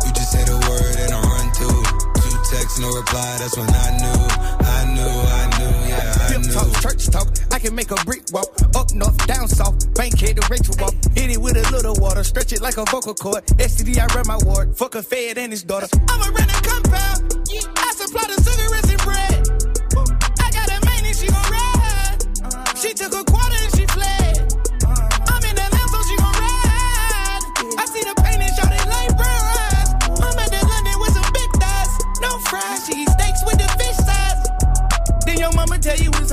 You 0.00 0.10
just 0.16 0.32
say 0.32 0.48
the 0.48 0.56
word 0.64 0.96
and 0.96 1.12
I 1.12 1.20
run 1.20 1.46
through. 1.52 1.84
Two 2.24 2.36
texts, 2.48 2.80
no 2.80 2.88
reply. 2.88 3.36
That's 3.36 3.52
when 3.52 3.68
I 3.68 3.88
knew, 4.00 4.20
I 4.64 4.80
knew, 4.96 5.12
I 5.12 5.45
talk, 6.42 6.72
church 6.80 7.06
talk. 7.08 7.28
I 7.52 7.58
can 7.58 7.74
make 7.74 7.90
a 7.90 7.96
brick 8.04 8.24
walk. 8.32 8.48
Up 8.74 8.92
north, 8.94 9.26
down 9.26 9.48
south. 9.48 9.94
Bankhead 9.94 10.36
to 10.36 10.48
Rachel 10.50 10.74
walk. 10.78 10.94
Hit 11.14 11.30
it 11.30 11.40
with 11.40 11.56
a 11.56 11.70
little 11.70 11.94
water. 11.96 12.24
Stretch 12.24 12.52
it 12.52 12.60
like 12.60 12.76
a 12.76 12.84
vocal 12.84 13.14
cord. 13.14 13.44
STD, 13.58 13.98
I 13.98 14.06
run 14.14 14.26
my 14.26 14.38
ward. 14.44 14.76
Fuck 14.76 14.94
a 14.94 15.02
fed 15.02 15.38
and 15.38 15.52
his 15.52 15.62
daughter. 15.62 15.88
I'm 16.08 16.20
a 16.20 16.32
rent 16.32 16.50
a 16.50 16.60
compound. 16.62 17.34
I 17.76 17.92
supply 17.96 18.24
the 18.26 18.42
cigarettes 18.42 18.85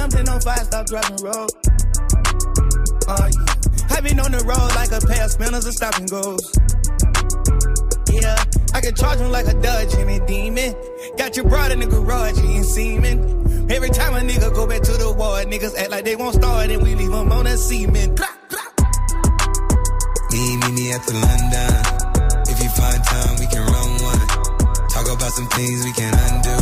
something 0.04 0.28
on 0.28 0.42
fire, 0.42 0.64
stop 0.66 0.86
driving 0.86 1.16
road. 1.24 1.50
Oh 3.08 3.28
yeah. 3.32 3.96
I 3.96 4.02
been 4.02 4.20
on 4.20 4.32
the 4.36 4.44
road 4.44 4.70
like 4.76 4.92
a 4.92 5.00
pair 5.00 5.24
of 5.24 5.32
spinners 5.32 5.64
and 5.64 5.74
stop 5.74 5.96
and 5.96 6.10
goes. 6.12 6.44
Yeah, 8.12 8.36
I 8.76 8.82
can 8.82 8.96
charge 8.96 9.20
him 9.20 9.32
like 9.32 9.48
a 9.48 9.56
Dodge 9.64 9.94
and 9.96 10.10
a 10.12 10.20
demon. 10.28 10.76
Got 11.18 11.38
your 11.38 11.48
broad 11.48 11.72
in 11.72 11.80
the 11.80 11.88
garage, 11.88 12.38
he 12.38 12.60
ain't 12.60 12.66
semen. 12.66 13.72
Every 13.72 13.90
time 13.92 14.14
a 14.16 14.20
nigga 14.20 14.54
go 14.54 14.68
back 14.68 14.82
to 14.82 14.92
the 14.92 15.14
ward, 15.14 15.48
niggas 15.48 15.76
act 15.80 15.92
like 15.92 16.04
they 16.04 16.18
won't 16.18 16.36
start 16.36 16.70
and 16.70 16.84
we 16.84 16.96
leave 16.96 17.12
them 17.12 17.32
on 17.32 17.48
cement. 17.56 18.20
Me, 20.32 20.44
me, 20.58 20.70
me 20.76 20.92
at 20.92 21.04
the 21.08 21.16
London. 21.16 21.74
If 22.52 22.60
you 22.60 22.70
find 22.76 23.00
time, 23.08 23.40
we 23.40 23.48
can 23.48 23.64
run 23.72 23.90
one. 24.04 24.28
Talk 24.92 25.08
about 25.08 25.32
some 25.32 25.48
things 25.56 25.86
we 25.86 25.94
can 25.94 26.12
undo. 26.28 26.60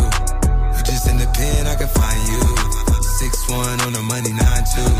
You 0.78 0.84
just 0.86 1.10
in 1.10 1.18
the 1.18 1.26
pen, 1.34 1.66
I 1.66 1.74
can 1.74 1.88
find 1.90 2.22
you. 2.30 2.71
One 3.52 3.82
on 3.82 3.92
the 3.92 4.02
money, 4.04 4.32
nine 4.32 4.64
two. 4.72 4.92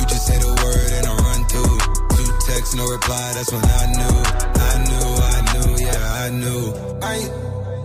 You 0.00 0.04
just 0.08 0.26
say 0.26 0.38
the 0.40 0.48
word 0.48 0.90
and 0.96 1.04
I 1.06 1.14
run 1.20 1.44
through. 1.52 1.76
Two 2.16 2.32
texts, 2.48 2.74
no 2.74 2.84
reply. 2.88 3.32
That's 3.36 3.52
when 3.52 3.60
I 3.60 3.84
knew, 3.92 4.16
I 4.56 4.74
knew, 4.88 5.08
I 5.20 5.38
knew, 5.52 5.68
yeah, 5.84 6.22
I 6.24 6.30
knew. 6.32 6.62
I 7.04 7.16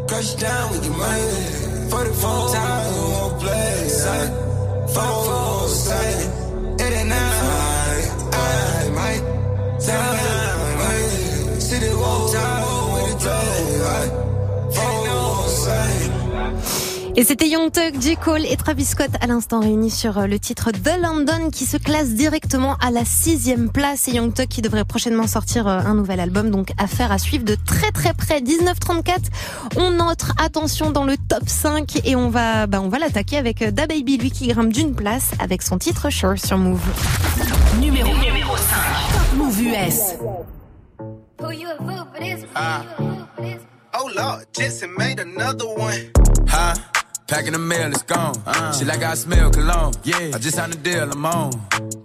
crush 0.08 0.36
down 0.36 0.72
with 0.72 0.86
your 0.86 0.96
money. 0.96 1.90
For 1.92 2.04
the 2.08 2.14
phone 2.16 2.48
time, 2.54 2.94
we 2.96 3.00
won't 3.12 3.42
play. 3.44 3.90
Son. 3.90 4.28
Phone, 4.96 5.20
phone, 5.28 5.68
son. 5.68 6.80
It 6.80 6.92
ain't 6.96 7.10
now. 7.10 7.60
I 8.32 8.90
might 8.96 9.24
him, 9.84 10.78
money. 10.80 11.60
City 11.60 11.92
won't 11.94 12.32
time 12.32 12.64
the 12.64 13.16
play. 13.20 14.29
Et 17.20 17.26
c'était 17.26 17.50
Young 17.50 17.70
Thug, 17.70 18.00
J. 18.00 18.16
Cole 18.16 18.46
et 18.46 18.56
Travis 18.56 18.86
Scott 18.86 19.10
à 19.20 19.28
l'instant 19.28 19.60
réunis 19.60 19.92
sur 19.92 20.18
euh, 20.20 20.26
le 20.26 20.40
titre 20.40 20.72
The 20.72 20.98
London 21.02 21.50
qui 21.52 21.66
se 21.66 21.76
classe 21.76 22.12
directement 22.12 22.78
à 22.78 22.92
la 22.92 23.04
sixième 23.04 23.70
place 23.70 24.08
et 24.08 24.12
Young 24.12 24.34
Thug 24.34 24.48
qui 24.48 24.62
devrait 24.62 24.86
prochainement 24.86 25.28
sortir 25.28 25.68
euh, 25.68 25.80
un 25.80 25.96
nouvel 25.96 26.22
album 26.22 26.50
donc 26.50 26.70
affaire 26.78 27.12
à 27.12 27.18
suivre 27.18 27.44
de 27.44 27.56
très 27.56 27.92
très 27.92 28.14
près 28.14 28.40
1934 28.40 29.24
on 29.76 30.00
entre 30.00 30.32
attention 30.42 30.92
dans 30.92 31.04
le 31.04 31.18
top 31.18 31.44
5 31.46 32.06
et 32.06 32.16
on 32.16 32.30
va 32.30 32.68
bah, 32.68 32.80
on 32.82 32.88
va 32.88 33.00
l'attaquer 33.00 33.36
avec 33.36 33.64
euh, 33.64 33.72
Da 33.72 33.86
Baby 33.86 34.16
lui 34.16 34.32
qui 34.32 34.48
grimpe 34.48 34.72
d'une 34.72 34.96
place 34.96 35.32
avec 35.40 35.62
son 35.62 35.78
titre 35.78 36.10
Sure 36.10 36.40
sur 36.40 36.58
Move 36.58 36.80
Numéro, 37.82 38.14
numéro 38.16 38.56
5. 38.56 38.64
Top 39.12 39.38
Move 39.38 39.62
US. 39.64 40.16
Ah. 42.56 42.82
Oh 44.02 44.10
Lord, 44.16 44.44
Jensen 44.58 44.92
made 44.98 45.20
another 45.20 45.68
one. 45.68 46.14
Huh? 46.48 46.76
Packing 47.30 47.54
the 47.54 47.60
mail, 47.60 47.92
it's 47.92 48.02
gone. 48.02 48.34
She 48.74 48.86
like 48.86 49.04
I 49.04 49.14
smell 49.14 49.52
cologne. 49.52 49.94
Yeah. 50.04 50.32
I 50.34 50.40
just 50.40 50.56
signed 50.56 50.74
a 50.74 50.78
deal, 50.78 51.12
I'm 51.12 51.26
on. 51.26 51.52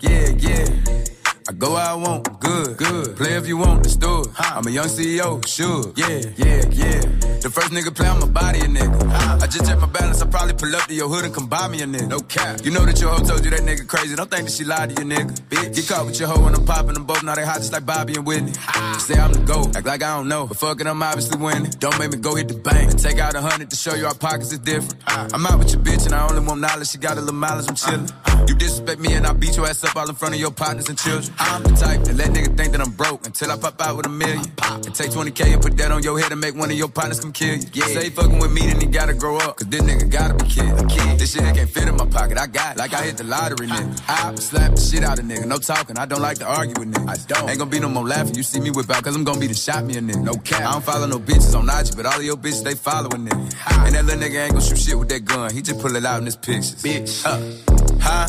Yeah, 0.01 0.29
yeah. 0.37 1.04
I 1.47 1.53
go 1.53 1.75
where 1.75 1.85
I 1.85 1.93
want, 1.95 2.41
good, 2.41 2.79
good. 2.79 3.17
Play 3.17 3.35
if 3.35 3.47
you 3.47 3.59
want, 3.59 3.83
let's 3.83 3.97
do 3.97 4.23
it. 4.23 4.29
I'm 4.39 4.67
a 4.67 4.71
young 4.71 4.87
CEO, 4.87 5.47
sure. 5.47 5.93
Yeah, 5.95 6.33
yeah, 6.39 6.65
yeah. 6.73 7.01
The 7.45 7.51
first 7.53 7.71
nigga 7.71 7.95
play 7.95 8.09
on 8.09 8.21
my 8.21 8.27
body, 8.27 8.61
a 8.61 8.65
nigga. 8.65 9.43
I 9.43 9.47
just 9.47 9.67
check 9.69 9.79
my 9.79 9.87
balance, 9.87 10.23
I 10.23 10.27
probably 10.27 10.55
pull 10.55 10.75
up 10.75 10.88
to 10.88 10.95
your 10.95 11.11
hood 11.11 11.27
and 11.27 11.35
come 11.35 11.47
buy 11.47 11.69
me 11.69 11.83
a 11.83 11.87
nigga. 11.87 12.09
No 12.09 12.21
cap. 12.21 12.65
You 12.65 12.71
know 12.71 12.87
that 12.87 12.99
your 12.99 13.11
hoe 13.11 13.23
told 13.23 13.45
you 13.45 13.51
that 13.51 13.61
nigga 13.61 13.87
crazy. 13.87 14.17
Don't 14.17 14.31
think 14.31 14.47
that 14.47 14.53
she 14.53 14.65
lied 14.65 14.97
to 14.97 15.03
you, 15.03 15.09
nigga. 15.11 15.33
Bitch. 15.51 15.77
Get 15.77 15.87
caught 15.87 16.07
with 16.07 16.19
your 16.19 16.31
hoe 16.31 16.42
when 16.42 16.55
I'm 16.55 16.65
popping 16.65 16.95
them 16.95 17.05
both. 17.05 17.23
Now 17.23 17.35
they 17.35 17.45
hot 17.45 17.59
just 17.59 17.75
like 17.75 17.85
Bobby 17.85 18.15
and 18.15 18.25
Whitney. 18.25 18.55
Say 18.99 19.15
I'm 19.21 19.35
the 19.35 19.40
GOAT, 19.40 19.77
act 19.77 19.85
like 19.85 20.03
I 20.03 20.17
don't 20.17 20.29
know. 20.29 20.47
But 20.47 20.57
fuck 20.57 20.81
it, 20.81 20.87
I'm 20.87 21.03
obviously 21.03 21.37
winning. 21.37 21.71
Don't 21.79 21.99
make 21.99 22.11
me 22.11 22.17
go 22.17 22.37
hit 22.37 22.49
the 22.49 22.55
bank 22.55 22.92
and 22.92 22.99
take 22.99 23.19
out 23.19 23.35
a 23.35 23.42
hundred 23.42 23.69
to 23.69 23.77
show 23.77 23.95
you 23.95 24.07
our 24.07 24.15
pockets 24.15 24.51
is 24.51 24.61
different. 24.61 24.95
I'm 25.07 25.45
out 25.45 25.59
with 25.59 25.75
your 25.75 25.83
bitch 25.83 26.07
and 26.07 26.15
I 26.15 26.27
only 26.27 26.40
want 26.40 26.63
knowledge. 26.63 26.88
She 26.88 26.97
got 26.97 27.19
a 27.19 27.21
little 27.21 27.35
mileage, 27.35 27.69
I'm 27.69 27.75
chillin'. 27.75 28.11
Uh-huh. 28.11 28.34
You 28.47 28.55
disrespect 28.55 29.01
me 29.01 29.15
and 29.15 29.27
I 29.27 29.33
beat 29.33 29.57
your 29.57 29.67
ass 29.67 29.83
up 29.85 29.97
all 29.97 30.09
in 30.09 30.15
front 30.15 30.35
of 30.35 30.40
your 30.40 30.51
partners 30.51 30.88
and 30.88 30.99
children. 30.99 31.35
I'm 31.38 31.63
the 31.63 31.71
type 31.71 32.03
that 32.05 32.15
let 32.15 32.29
nigga 32.31 32.57
think 32.57 32.73
that 32.73 32.81
I'm 32.81 32.90
broke 32.92 33.27
until 33.27 33.51
I 33.51 33.57
pop 33.57 33.81
out 33.81 33.97
with 33.97 34.07
a 34.07 34.11
million. 34.11 34.45
Pop. 34.57 34.85
And 34.85 34.95
take 34.95 35.11
20K 35.11 35.55
and 35.55 35.63
put 35.63 35.77
that 35.79 35.90
on 35.90 36.03
your 36.03 36.19
head 36.19 36.33
and 36.33 36.40
make 36.40 36.55
one 36.55 36.71
of 36.71 36.77
your 36.77 36.88
partners 36.88 37.21
come 37.21 37.33
kill 37.33 37.57
you. 37.57 37.63
Yeah. 37.73 37.87
Say 37.87 38.11
fucking 38.11 38.38
with 38.38 38.53
me, 38.53 38.63
then 38.63 38.81
he 38.81 38.87
gotta 38.87 39.15
grow 39.15 39.38
up. 39.38 39.57
Cause 39.57 39.69
this 39.69 39.83
nigga 39.83 40.11
gotta 40.11 40.35
be 40.35 40.51
kid. 40.51 40.69
A 40.69 40.87
kid. 40.87 41.19
This 41.19 41.33
shit 41.33 41.42
can't 41.42 41.71
fit 41.71 41.88
in 41.88 41.97
my 41.97 42.07
pocket. 42.07 42.38
I 42.38 42.47
got 42.47 42.77
it. 42.77 42.79
Like 42.79 42.92
I 42.92 43.03
hit 43.03 43.17
the 43.17 43.25
lottery, 43.25 43.67
nigga. 43.67 44.03
I 44.09 44.35
slap 44.37 44.73
the 44.73 44.81
shit 44.81 45.03
out 45.03 45.19
of 45.19 45.25
nigga. 45.25 45.47
No 45.47 45.59
talking. 45.59 45.97
I 45.99 46.07
don't 46.07 46.23
like 46.23 46.38
to 46.38 46.47
argue 46.47 46.75
with 46.79 46.92
nigga. 46.92 47.09
I 47.09 47.17
don't. 47.27 47.49
Ain't 47.49 47.59
gonna 47.59 47.71
be 47.71 47.81
no 47.81 47.88
more 47.88 48.07
laughing. 48.07 48.35
You 48.35 48.42
see 48.42 48.61
me 48.61 48.71
whip 48.71 48.90
out 48.90 49.03
cause 49.03 49.17
I'm 49.17 49.25
gonna 49.25 49.40
be 49.40 49.47
the 49.47 49.55
shot 49.55 49.85
me 49.85 49.97
a 49.97 50.01
nigga. 50.01 50.23
No 50.23 50.35
cap. 50.35 50.61
I 50.61 50.73
don't 50.73 50.85
follow 50.85 51.07
no 51.07 51.19
bitches 51.19 51.55
on 51.59 51.69
IG, 51.69 51.97
but 51.97 52.07
all 52.07 52.19
of 52.19 52.25
your 52.25 52.37
bitches, 52.37 52.63
they 52.63 52.75
following 52.75 53.27
nigga. 53.27 53.87
And 53.87 53.95
that 53.95 54.05
little 54.05 54.21
nigga 54.21 54.45
ain't 54.45 54.53
gonna 54.53 54.65
shoot 54.65 54.79
shit 54.79 54.99
with 54.99 55.09
that 55.09 55.25
gun. 55.25 55.53
He 55.53 55.63
just 55.63 55.81
pull 55.81 55.97
it 55.97 56.05
out 56.05 56.19
in 56.19 56.27
his 56.27 56.37
pictures. 56.37 56.83
Bitch. 56.83 57.25
Uh. 57.25 57.75
Huh? 58.01 58.29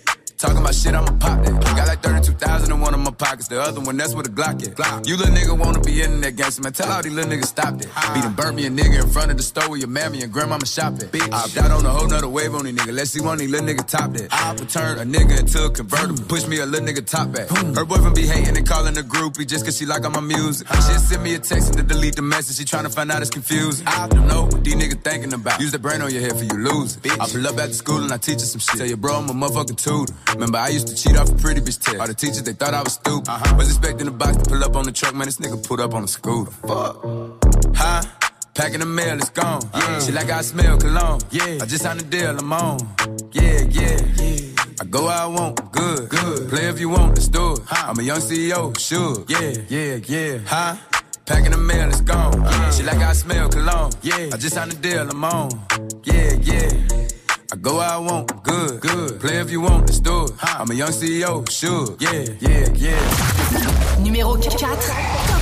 Talking 0.41 0.57
about 0.57 0.73
shit, 0.73 0.95
I'ma 0.95 1.05
pop 1.19 1.45
that. 1.45 1.53
Got 1.61 1.87
like 1.87 2.01
32,000 2.01 2.73
in 2.73 2.79
one 2.79 2.95
of 2.95 2.99
my 2.99 3.11
pockets. 3.11 3.47
The 3.47 3.61
other 3.61 3.79
one, 3.79 3.95
that's 3.95 4.15
where 4.15 4.23
the 4.23 4.31
Glock 4.31 4.65
at. 4.65 4.75
Glock. 4.75 5.07
You 5.07 5.15
little 5.15 5.35
nigga 5.35 5.55
wanna 5.55 5.81
be 5.81 6.01
in 6.01 6.19
that 6.21 6.35
gangster, 6.35 6.63
man. 6.63 6.73
Tell 6.73 6.91
all 6.91 7.03
these 7.03 7.13
little 7.13 7.29
niggas 7.29 7.45
stop 7.45 7.77
that. 7.77 8.13
Beat 8.15 8.35
burn 8.35 8.55
me 8.55 8.65
a 8.65 8.71
nigga 8.71 9.03
in 9.03 9.09
front 9.09 9.29
of 9.29 9.37
the 9.37 9.43
store 9.43 9.69
where 9.69 9.77
your 9.77 9.87
mammy 9.87 10.23
and 10.23 10.33
grandmama 10.33 10.65
shop 10.65 10.93
at. 10.93 11.11
Bitch. 11.11 11.31
I 11.31 11.47
got 11.53 11.69
on 11.69 11.85
a 11.85 11.91
whole 11.91 12.07
nother 12.07 12.27
wave 12.27 12.55
on 12.55 12.65
these 12.65 12.73
nigga. 12.73 12.91
Let's 12.91 13.11
see 13.11 13.21
one 13.21 13.33
of 13.33 13.39
these 13.41 13.51
little 13.51 13.67
nigga 13.67 13.85
top 13.85 14.13
that. 14.13 14.33
I 14.33 14.53
will 14.53 14.65
turn 14.65 14.97
a 14.97 15.05
nigga 15.05 15.41
into 15.41 15.63
a 15.63 15.69
convertible. 15.69 16.23
Push 16.23 16.47
me 16.47 16.57
a 16.57 16.65
little 16.65 16.87
nigga 16.87 17.05
top 17.05 17.31
back. 17.31 17.47
Her 17.49 17.85
boyfriend 17.85 18.15
be 18.15 18.25
hating 18.25 18.57
and 18.57 18.67
calling 18.67 18.97
a 18.97 19.01
groupie 19.01 19.45
just 19.45 19.63
cause 19.63 19.77
she 19.77 19.85
like 19.85 20.03
all 20.05 20.09
my 20.09 20.21
music. 20.21 20.67
She 20.73 20.97
send 21.05 21.21
me 21.21 21.35
a 21.35 21.39
text 21.39 21.69
and 21.69 21.77
to 21.77 21.83
delete 21.83 22.15
the 22.15 22.23
message. 22.23 22.57
She 22.57 22.65
tryna 22.65 22.91
find 22.91 23.11
out 23.11 23.21
it's 23.21 23.29
confused. 23.29 23.83
I 23.85 24.07
don't 24.07 24.25
know 24.25 24.45
what 24.45 24.63
these 24.63 24.73
niggas 24.73 25.03
thinking 25.03 25.33
about. 25.33 25.61
Use 25.61 25.71
the 25.71 25.77
brain 25.77 26.01
on 26.01 26.11
your 26.11 26.21
head 26.21 26.35
for 26.35 26.45
you 26.45 26.57
lose. 26.57 26.97
I 27.05 27.27
pull 27.29 27.45
up 27.45 27.59
after 27.59 27.73
school 27.73 28.01
and 28.01 28.11
I 28.11 28.17
teach 28.17 28.39
her 28.41 28.49
some 28.49 28.59
shit. 28.59 28.79
Tell 28.79 28.87
your 28.87 28.97
bro 28.97 29.17
I'm 29.17 29.29
a 29.29 29.33
motherfucking 29.33 29.77
tutor. 29.77 30.13
Remember 30.33 30.57
I 30.57 30.69
used 30.69 30.87
to 30.87 30.95
cheat 30.95 31.17
off 31.17 31.29
a 31.29 31.35
pretty 31.35 31.61
bitch 31.61 31.79
test. 31.81 31.99
All 31.99 32.07
the 32.07 32.13
teachers 32.13 32.43
they 32.43 32.53
thought 32.53 32.73
I 32.73 32.81
was 32.81 32.93
stupid. 32.93 33.29
Uh-huh. 33.29 33.55
Was 33.57 33.67
expecting 33.69 34.05
the 34.05 34.11
box 34.11 34.37
to 34.37 34.49
pull 34.49 34.63
up 34.63 34.75
on 34.75 34.85
the 34.85 34.91
truck, 34.91 35.13
man. 35.13 35.27
This 35.27 35.37
nigga 35.37 35.65
pulled 35.67 35.81
up 35.81 35.93
on 35.93 36.03
the 36.03 36.07
scooter. 36.07 36.51
Fuck. 36.51 37.03
Huh? 37.75 38.01
Packing 38.53 38.79
the 38.79 38.85
mail, 38.85 39.17
it's 39.17 39.29
gone. 39.29 39.61
Yeah. 39.73 39.99
She 39.99 40.11
like 40.11 40.29
I 40.29 40.41
smell 40.41 40.77
cologne. 40.77 41.21
Yeah. 41.31 41.59
I 41.61 41.65
just 41.65 41.83
signed 41.83 42.01
a 42.01 42.03
deal, 42.03 42.37
I'm 42.37 42.51
on. 42.51 42.79
Yeah, 43.31 43.61
yeah, 43.69 43.97
yeah. 44.17 44.37
I 44.81 44.85
go 44.89 45.05
where 45.05 45.17
I 45.17 45.25
want, 45.25 45.71
good, 45.71 46.09
good. 46.09 46.49
Play 46.49 46.65
if 46.67 46.79
you 46.79 46.89
want, 46.89 47.15
let's 47.15 47.27
do 47.27 47.53
it. 47.53 47.59
I'm 47.71 47.97
a 47.97 48.03
young 48.03 48.19
CEO, 48.19 48.77
sure. 48.77 49.23
Yeah, 49.29 49.53
yeah, 49.69 49.95
yeah. 50.05 50.39
Huh? 50.45 50.75
Packing 51.25 51.51
the 51.51 51.57
mail, 51.57 51.87
it's 51.89 52.01
gone. 52.01 52.41
Uh-huh. 52.41 52.71
She 52.71 52.83
like 52.83 52.97
I 52.97 53.13
smell 53.13 53.47
cologne. 53.47 53.91
Yeah. 54.01 54.29
I 54.33 54.37
just 54.37 54.55
signed 54.55 54.73
a 54.73 54.75
deal, 54.75 55.09
I'm 55.09 55.23
on. 55.23 55.49
Yeah, 56.03 56.33
yeah. 56.41 56.69
I 57.53 57.57
go 57.57 57.79
where 57.79 57.89
I 57.89 57.97
want, 57.97 58.43
good, 58.43 58.79
good. 58.79 59.19
Play 59.19 59.41
if 59.41 59.51
you 59.51 59.59
want, 59.59 59.81
let's 59.81 59.99
do 59.99 60.23
it. 60.23 60.31
I'm 60.41 60.71
a 60.71 60.73
young 60.73 60.91
CEO, 60.91 61.49
sure. 61.49 61.97
Yeah, 61.99 62.23
yeah, 62.39 62.69
yeah. 62.75 63.99
Numéro 63.99 64.41
4, 64.41 64.57
Top 64.57 64.77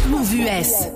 Mouv' 0.08 0.34
US. 0.34 0.90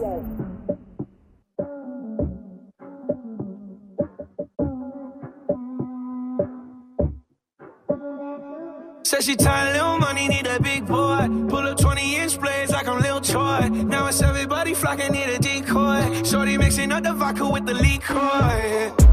Said 9.03 9.24
she 9.24 9.36
tired, 9.36 9.74
little 9.74 9.99
money, 9.99 10.28
need 10.28 10.47
a 10.47 10.59
big 10.59 10.88
boy. 10.88 11.28
Pull 11.47 11.68
up 11.68 11.78
20 11.78 12.16
inch 12.16 12.39
blades 12.39 12.72
like 12.72 12.88
I'm 12.88 12.99
Lil 12.99 13.22
Troy. 13.22 13.70
Now 13.70 14.07
it's 14.07 14.20
everybody 14.24 14.74
flocking, 14.74 15.11
need 15.11 15.30
a 15.30 15.38
decoy. 15.38 16.24
Shorty 16.24 16.57
mixing 16.57 16.91
up 16.91 17.03
the 17.03 17.14
vodka 17.14 17.47
with 17.47 17.68
the 17.68 17.76
liquor. 17.76 19.12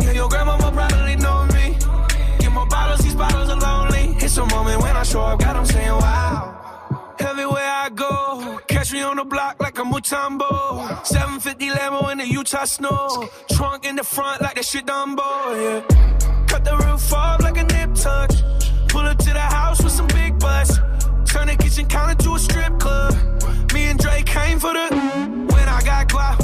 Yeah, 0.00 0.12
your 0.12 0.28
grandma 0.28 0.56
will 0.56 0.72
probably 0.72 1.16
know 1.16 1.46
me. 1.54 1.76
Get 2.38 2.52
more 2.52 2.66
bottles, 2.66 3.00
these 3.00 3.14
bottles 3.14 3.48
are 3.50 3.58
lonely. 3.58 4.16
It's 4.18 4.36
a 4.36 4.46
moment 4.46 4.80
when 4.82 4.96
I 4.96 5.02
show 5.02 5.22
up, 5.22 5.40
God, 5.40 5.56
I'm 5.56 5.66
saying 5.66 5.88
wow. 5.88 6.54
Everywhere 7.18 7.70
I 7.84 7.88
go, 7.90 8.60
catch 8.66 8.92
me 8.92 9.02
on 9.02 9.16
the 9.16 9.24
block 9.24 9.60
like 9.60 9.78
a 9.78 9.82
Mutombo. 9.82 11.06
750 11.06 11.70
Lambo 11.70 12.12
in 12.12 12.18
the 12.18 12.26
Utah 12.26 12.64
snow. 12.64 13.28
Trunk 13.50 13.84
in 13.86 13.96
the 13.96 14.04
front 14.04 14.42
like 14.42 14.56
that 14.56 14.64
shit 14.64 14.86
Dumbo, 14.86 15.22
yeah. 15.62 16.46
Cut 16.46 16.64
the 16.64 16.76
roof 16.76 17.12
off 17.12 17.40
like 17.40 17.56
a 17.56 17.64
nip 17.64 17.94
tuck. 17.94 18.30
Pull 18.88 19.02
up 19.02 19.18
to 19.18 19.32
the 19.32 19.40
house 19.40 19.82
with 19.82 19.92
some 19.92 20.06
big 20.08 20.38
butts. 20.38 20.78
Turn 21.24 21.48
the 21.48 21.56
kitchen 21.58 21.86
counter 21.86 22.14
to 22.22 22.34
a 22.34 22.38
strip 22.38 22.78
club. 22.78 23.14
Me 23.72 23.84
and 23.86 23.98
Drake 23.98 24.26
came 24.26 24.58
for 24.58 24.72
the. 24.72 24.86
When 25.52 25.68
I 25.68 25.82
got 25.84 26.10
quiet, 26.10 26.43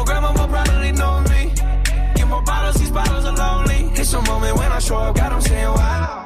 Yeah, 0.00 0.06
your 0.06 0.06
grandma 0.06 0.32
will 0.32 0.48
probably 0.48 0.92
know 0.92 1.20
me. 1.30 1.52
Get 2.14 2.26
more 2.28 2.42
bottles, 2.42 2.76
these 2.76 2.90
bottles 2.90 3.24
are 3.24 3.36
lonely. 3.36 3.90
It's 4.00 4.12
a 4.12 4.22
moment 4.22 4.56
when 4.56 4.72
I 4.72 4.78
show 4.78 4.96
up, 4.96 5.16
God, 5.16 5.32
I'm 5.32 5.40
saying 5.40 5.64
wow. 5.66 6.16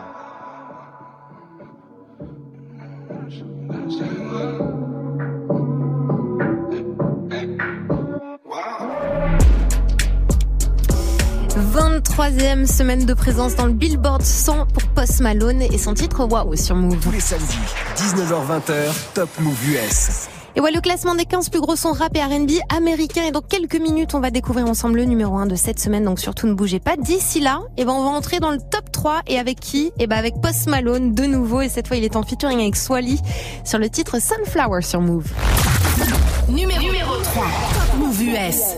23e 11.56 12.66
semaine 12.66 13.04
de 13.04 13.14
présence 13.14 13.56
dans 13.56 13.66
le 13.66 13.72
Billboard 13.72 14.22
100 14.22 14.66
pour 14.66 14.82
Post 14.94 15.20
Malone 15.20 15.62
et 15.62 15.78
son 15.78 15.94
titre 15.94 16.24
Wow 16.24 16.54
sur 16.54 16.76
Move. 16.76 16.98
Tous 17.00 17.10
les 17.10 17.20
samedis, 17.20 17.58
19h-20h, 17.96 18.92
Top 19.14 19.28
Move 19.40 19.58
US. 19.70 20.28
Et 20.56 20.60
voilà 20.60 20.76
le 20.76 20.80
classement 20.80 21.16
des 21.16 21.24
15 21.24 21.48
plus 21.48 21.60
gros 21.60 21.74
sons 21.74 21.92
rap 21.92 22.16
et 22.16 22.22
R&B 22.22 22.52
américains. 22.68 23.24
Et 23.24 23.32
dans 23.32 23.40
quelques 23.40 23.80
minutes, 23.80 24.14
on 24.14 24.20
va 24.20 24.30
découvrir 24.30 24.66
ensemble 24.66 24.98
le 24.98 25.04
numéro 25.04 25.36
1 25.36 25.46
de 25.46 25.56
cette 25.56 25.80
semaine. 25.80 26.04
Donc 26.04 26.20
surtout 26.20 26.46
ne 26.46 26.54
bougez 26.54 26.78
pas. 26.78 26.96
D'ici 26.96 27.40
là, 27.40 27.60
eh 27.76 27.84
ben, 27.84 27.92
on 27.92 28.04
va 28.04 28.10
entrer 28.10 28.38
dans 28.38 28.52
le 28.52 28.58
top 28.58 28.92
3. 28.92 29.22
Et 29.26 29.38
avec 29.38 29.58
qui? 29.58 29.90
Eh 29.98 30.06
ben, 30.06 30.16
avec 30.16 30.40
Post 30.40 30.68
Malone 30.68 31.12
de 31.12 31.24
nouveau. 31.24 31.60
Et 31.60 31.68
cette 31.68 31.88
fois, 31.88 31.96
il 31.96 32.04
est 32.04 32.14
en 32.14 32.22
featuring 32.22 32.60
avec 32.60 32.76
Swally 32.76 33.20
sur 33.64 33.78
le 33.78 33.88
titre 33.90 34.20
Sunflower 34.20 34.82
sur 34.82 35.00
Move. 35.00 35.26
Numéro, 36.48 36.80
numéro 36.80 37.16
3, 37.16 37.44
Top 37.74 37.98
Move 37.98 38.22
US. 38.22 38.76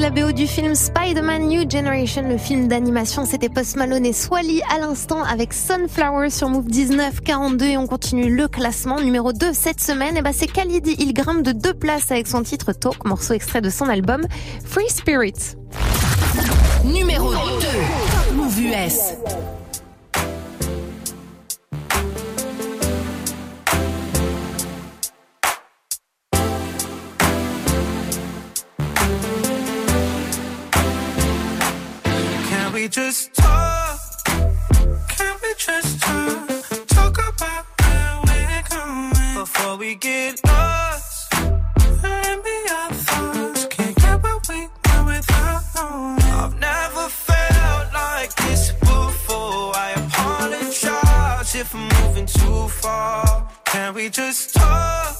La 0.00 0.08
BO 0.08 0.32
du 0.32 0.46
film 0.46 0.74
Spider-Man 0.74 1.48
New 1.48 1.68
Generation, 1.68 2.22
le 2.26 2.38
film 2.38 2.68
d'animation, 2.68 3.26
c'était 3.26 3.50
Post 3.50 3.76
Malone 3.76 4.06
et 4.06 4.14
Swally 4.14 4.62
à 4.74 4.78
l'instant 4.78 5.22
avec 5.24 5.52
Sunflower 5.52 6.30
sur 6.30 6.48
Move 6.48 6.64
1942 6.64 7.66
et 7.66 7.76
on 7.76 7.86
continue 7.86 8.34
le 8.34 8.48
classement 8.48 8.98
numéro 8.98 9.34
2 9.34 9.52
cette 9.52 9.80
semaine. 9.80 10.16
Et 10.16 10.22
bah 10.22 10.30
c'est 10.32 10.46
Khalid, 10.46 10.86
il 10.86 11.12
grimpe 11.12 11.42
de 11.42 11.52
deux 11.52 11.74
places 11.74 12.10
avec 12.10 12.28
son 12.28 12.42
titre 12.42 12.72
Talk, 12.72 13.04
morceau 13.04 13.34
extrait 13.34 13.60
de 13.60 13.68
son 13.68 13.90
album 13.90 14.22
Free 14.64 14.88
Spirit. 14.88 15.56
Numéro 16.84 17.32
2. 17.32 17.38
Top 17.38 18.34
Move 18.36 18.58
US. 18.58 19.16
Just 32.90 33.34
talk? 33.34 34.00
Can 34.26 35.36
we 35.42 35.54
just 35.56 36.00
talk? 36.00 36.48
Talk 36.88 37.18
about 37.18 37.64
where 37.78 38.20
we're 38.26 38.62
going 38.68 39.34
before 39.34 39.76
we 39.76 39.94
get 39.94 40.40
lost. 40.44 41.32
And 41.34 42.42
be 42.42 42.56
our 42.72 42.92
thoughts. 42.92 43.66
Can't 43.66 43.94
get 43.96 44.20
what 44.20 44.48
we 44.48 44.66
want 44.86 45.06
without 45.06 45.62
knowing. 45.76 46.22
I've 46.32 46.58
never 46.58 47.08
felt 47.08 47.94
like 47.94 48.34
this 48.34 48.72
before. 48.72 49.72
I 49.76 49.92
apologize 49.96 51.54
if 51.54 51.72
I'm 51.72 51.88
moving 52.02 52.26
too 52.26 52.68
far. 52.68 53.48
Can 53.66 53.94
we 53.94 54.08
just 54.08 54.54
talk? 54.54 55.19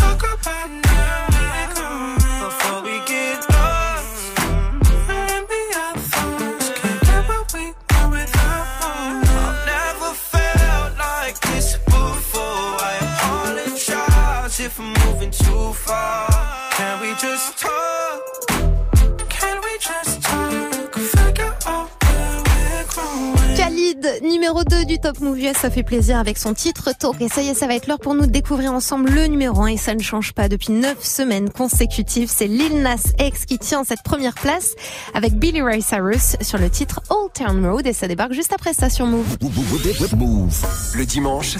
Just 17.21 17.60
numéro 24.21 24.63
2 24.63 24.85
du 24.85 24.99
Top 24.99 25.19
Move 25.19 25.39
US, 25.39 25.57
ça 25.57 25.69
fait 25.69 25.83
plaisir 25.83 26.17
avec 26.17 26.37
son 26.37 26.53
titre 26.53 26.91
Talk. 26.97 27.21
Et 27.21 27.29
ça 27.29 27.41
y 27.41 27.49
est, 27.49 27.53
ça 27.53 27.67
va 27.67 27.75
être 27.75 27.87
l'heure 27.87 27.99
pour 27.99 28.15
nous 28.15 28.25
de 28.25 28.31
découvrir 28.31 28.73
ensemble 28.73 29.11
le 29.11 29.27
numéro 29.27 29.61
1 29.61 29.67
et 29.67 29.77
ça 29.77 29.93
ne 29.93 30.01
change 30.01 30.33
pas 30.33 30.49
depuis 30.49 30.71
9 30.71 31.03
semaines 31.03 31.49
consécutives. 31.49 32.31
C'est 32.33 32.47
Lil 32.47 32.81
Nas 32.81 33.03
X 33.19 33.45
qui 33.45 33.59
tient 33.59 33.83
cette 33.83 34.01
première 34.03 34.33
place 34.33 34.71
avec 35.13 35.33
Billy 35.33 35.61
Ray 35.61 35.81
Cyrus 35.81 36.35
sur 36.41 36.57
le 36.57 36.69
titre 36.69 37.01
Old 37.09 37.31
Town 37.33 37.65
Road 37.65 37.85
et 37.85 37.93
ça 37.93 38.07
débarque 38.07 38.33
juste 38.33 38.53
après 38.53 38.73
ça 38.73 38.89
sur 38.89 39.05
Move. 39.05 39.37
Move. 40.15 40.65
Le 40.95 41.05
dimanche, 41.05 41.57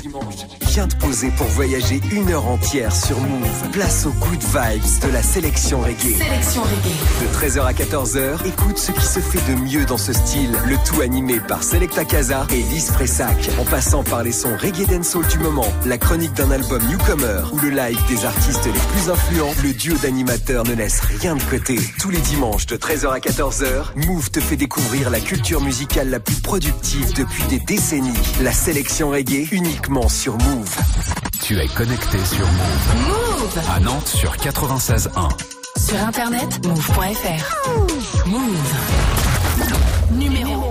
viens 0.67 0.87
te 0.87 0.95
poser 0.97 1.29
pour 1.31 1.47
voyager 1.47 2.01
une 2.11 2.31
heure 2.31 2.47
entière 2.47 2.95
sur 2.95 3.19
Move. 3.19 3.69
Place 3.71 4.05
aux 4.05 4.13
good 4.25 4.41
vibes 4.41 5.01
de 5.07 5.13
la 5.13 5.21
sélection 5.21 5.81
reggae. 5.81 6.17
Sélection 6.17 6.61
reggae. 6.63 7.21
De 7.21 7.47
13h 7.47 7.65
à 7.65 7.73
14h, 7.73 8.47
écoute 8.47 8.77
ce 8.77 8.91
qui 8.91 9.05
se 9.05 9.19
fait 9.19 9.51
de 9.51 9.59
mieux 9.59 9.85
dans 9.85 9.97
ce 9.97 10.13
style. 10.13 10.51
Le 10.67 10.77
tout 10.85 11.01
animé 11.01 11.39
par 11.39 11.63
Selecta 11.63 12.05
Casa 12.05 12.30
et 12.51 12.63
Lise 12.63 12.91
Fressac. 12.91 13.49
En 13.59 13.65
passant 13.65 14.03
par 14.03 14.23
les 14.23 14.31
sons 14.31 14.55
reggae 14.55 14.87
dancehall 14.87 15.27
du 15.27 15.37
moment, 15.39 15.67
la 15.85 15.97
chronique 15.97 16.33
d'un 16.33 16.49
album 16.51 16.81
newcomer 16.87 17.41
ou 17.51 17.59
le 17.59 17.69
live 17.69 17.99
des 18.07 18.25
artistes 18.25 18.65
les 18.65 18.71
plus 18.71 19.09
influents, 19.09 19.53
le 19.63 19.73
duo 19.73 19.97
d'animateurs 19.97 20.63
ne 20.63 20.73
laisse 20.73 21.01
rien 21.01 21.35
de 21.35 21.43
côté. 21.43 21.77
Tous 21.99 22.09
les 22.09 22.21
dimanches 22.21 22.67
de 22.67 22.77
13h 22.77 23.09
à 23.09 23.19
14h, 23.19 24.07
Move 24.07 24.31
te 24.31 24.39
fait 24.39 24.55
découvrir 24.55 25.09
la 25.09 25.19
culture 25.19 25.59
musicale 25.61 26.09
la 26.09 26.21
plus 26.21 26.39
productive 26.41 27.13
depuis 27.13 27.43
des 27.49 27.59
décennies. 27.59 28.13
La 28.41 28.53
sélection 28.53 29.09
reggae 29.09 29.51
uniquement 29.51 30.07
sur 30.07 30.37
Move. 30.37 30.73
Tu 31.43 31.59
es 31.59 31.67
connecté 31.67 32.17
sur 32.23 32.45
Move. 32.45 33.07
Move. 33.07 33.59
À 33.75 33.79
Nantes 33.81 34.07
sur 34.07 34.35
96.1. 34.37 35.09
Sur 35.77 35.99
internet, 36.07 36.65
move.fr. 36.65 38.27
Move. 38.27 38.41
Numéro 40.13 40.69
1. 40.69 40.70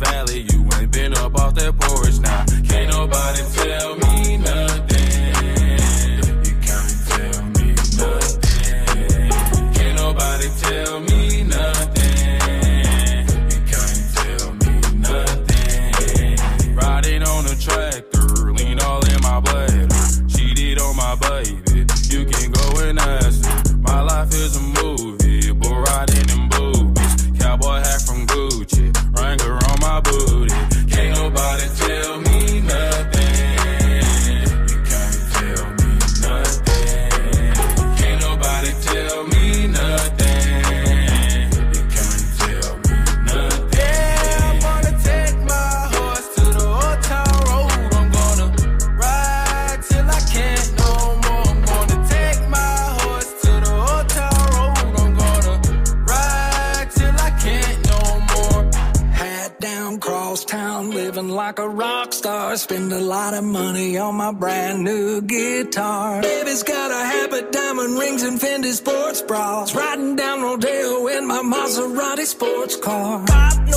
valley, 0.00 0.46
you 0.50 0.66
ain't 0.76 0.90
been 0.90 1.14
up 1.18 1.34
off 1.38 1.54
that 1.54 1.78
porch. 1.78 2.18
Now, 2.20 2.44
can't 2.68 2.90
nobody 2.90 3.42
tell 3.60 3.96
me 3.96 4.38
nothing. 4.38 5.28
You 6.48 6.54
can't 6.66 6.94
tell 7.10 7.42
me 7.56 7.66
nothing. 8.00 9.30
Can't 9.76 9.96
nobody 9.96 10.48
tell 10.64 11.00
me 11.00 11.44
nothing. 11.44 12.40
You 13.52 13.60
can't 13.70 14.02
tell 14.16 14.48
me 14.62 14.72
nothing. 15.08 16.74
Riding 16.74 17.22
on 17.22 17.46
a 17.46 17.56
tractor, 17.66 18.52
lean 18.52 18.80
all 18.80 19.04
in 19.04 19.20
my. 19.20 19.40
Cheated 20.28 20.80
on 20.80 20.96
my 20.96 21.14
baby, 21.16 21.84
you 22.08 22.24
can 22.24 22.50
go 22.50 22.66
and 22.80 22.98
ask. 22.98 23.38
My 23.80 24.00
life 24.00 24.32
is 24.34 24.56
a 24.56 24.79
Maserati 71.70 72.26
sports 72.26 72.74
car. 72.74 73.24
Got 73.26 73.69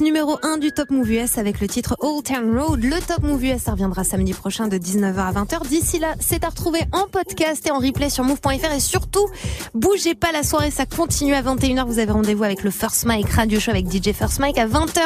Numéro 0.00 0.38
1 0.42 0.58
du 0.58 0.72
Top 0.72 0.90
Move 0.90 1.10
US 1.12 1.38
avec 1.38 1.60
le 1.60 1.68
titre 1.68 1.96
Old 2.00 2.24
Town 2.24 2.58
Road. 2.58 2.82
Le 2.82 2.98
Top 3.00 3.22
Move 3.22 3.44
US, 3.44 3.68
reviendra 3.68 4.04
samedi 4.04 4.32
prochain 4.34 4.68
de 4.68 4.76
19h 4.76 5.16
à 5.16 5.32
20h. 5.32 5.66
D'ici 5.68 5.98
là, 5.98 6.14
c'est 6.20 6.44
à 6.44 6.48
retrouver 6.48 6.80
en 6.92 7.06
podcast 7.06 7.66
et 7.66 7.70
en 7.70 7.78
replay 7.78 8.10
sur 8.10 8.24
move.fr 8.24 8.72
et 8.74 8.80
surtout, 8.80 9.26
bougez 9.74 10.14
pas 10.14 10.32
la 10.32 10.42
soirée, 10.42 10.70
ça 10.70 10.86
continue 10.86 11.34
à 11.34 11.42
21h. 11.42 11.86
Vous 11.86 11.98
avez 11.98 12.10
rendez-vous 12.10 12.44
avec 12.44 12.62
le 12.62 12.70
First 12.70 13.06
Mike 13.06 13.30
Radio 13.30 13.58
Show 13.58 13.70
avec 13.70 13.90
DJ 13.90 14.12
First 14.12 14.40
Mike 14.40 14.58
à 14.58 14.66
20h. 14.66 15.00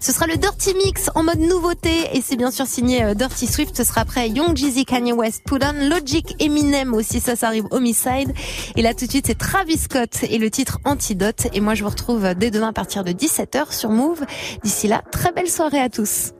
Ce 0.00 0.12
sera 0.12 0.26
le 0.26 0.36
Dirty 0.36 0.74
Mix 0.74 1.10
en 1.14 1.22
mode 1.22 1.40
nouveauté 1.40 2.08
et 2.12 2.20
c'est 2.20 2.36
bien 2.36 2.50
sûr 2.50 2.66
signé 2.66 3.04
euh, 3.04 3.14
Dirty 3.14 3.46
Swift. 3.46 3.76
Ce 3.76 3.84
sera 3.84 4.02
après 4.02 4.28
Young 4.28 4.56
Jeezy, 4.56 4.84
Kanye 4.84 5.12
West, 5.12 5.42
On, 5.50 5.88
Logic, 5.88 6.34
Eminem 6.40 6.92
aussi, 6.92 7.20
ça, 7.20 7.36
ça 7.36 7.46
arrive 7.46 7.64
Homicide. 7.70 8.32
Et 8.76 8.82
là 8.82 8.94
tout 8.94 9.06
de 9.06 9.10
suite, 9.10 9.26
c'est 9.28 9.38
Travis 9.38 9.78
Scott 9.78 10.24
et 10.28 10.38
le 10.38 10.50
titre 10.50 10.80
Antidote. 10.84 11.46
Et 11.52 11.60
moi, 11.60 11.74
je 11.74 11.84
vous 11.84 11.90
retrouve 11.90 12.34
dès 12.34 12.50
demain 12.50 12.68
à 12.68 12.72
partir 12.72 13.04
de 13.04 13.12
17h 13.12 13.72
sur 13.72 13.90
Move. 13.90 14.24
D'ici 14.62 14.88
là, 14.88 15.02
très 15.10 15.32
belle 15.32 15.48
soirée 15.48 15.80
à 15.80 15.88
tous. 15.88 16.32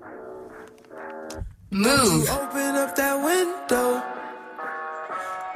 Move. 1.71 2.31
Open 2.31 2.77
up 2.77 2.95
that 2.95 3.17
window. 3.21 4.01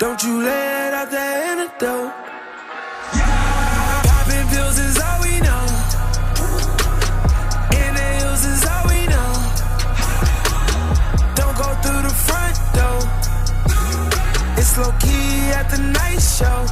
Don't 0.01 0.22
you 0.24 0.43
let 0.43 0.93
out 0.95 1.11
that 1.11 1.59
antidote. 1.59 2.12
Popping 4.05 4.47
pills 4.49 4.78
is 4.78 4.99
all 4.99 5.20
we 5.22 5.41
know. 5.41 5.64
Inhales 7.72 8.45
is 8.45 8.64
all 8.66 8.86
we 8.89 9.07
know. 9.07 9.32
Don't 11.36 11.57
go 11.57 11.74
through 11.82 12.03
the 12.03 12.14
front 12.26 12.57
door. 12.74 13.01
It's 14.57 14.76
low 14.76 14.93
key 14.99 15.51
at 15.53 15.68
the 15.70 15.78
night 15.78 16.20
show. 16.20 16.66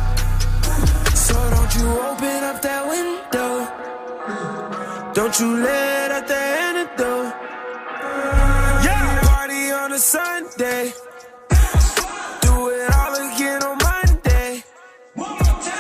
So 1.14 1.34
don't 1.50 1.74
you 1.76 1.86
open 2.00 2.44
up 2.44 2.62
that 2.62 2.86
window. 2.88 3.55
Don't 5.39 5.59
you 5.59 5.68
out 5.68 6.26
the 6.28 6.34
antidote. 6.34 7.34
Yeah, 8.84 9.20
party 9.22 9.70
on 9.70 9.93
a 9.93 9.99
Sunday. 9.99 10.95
Do 12.41 12.70
it 12.70 12.95
all 12.95 13.14
again 13.14 13.62
on 13.62 13.76
Monday. 13.76 14.64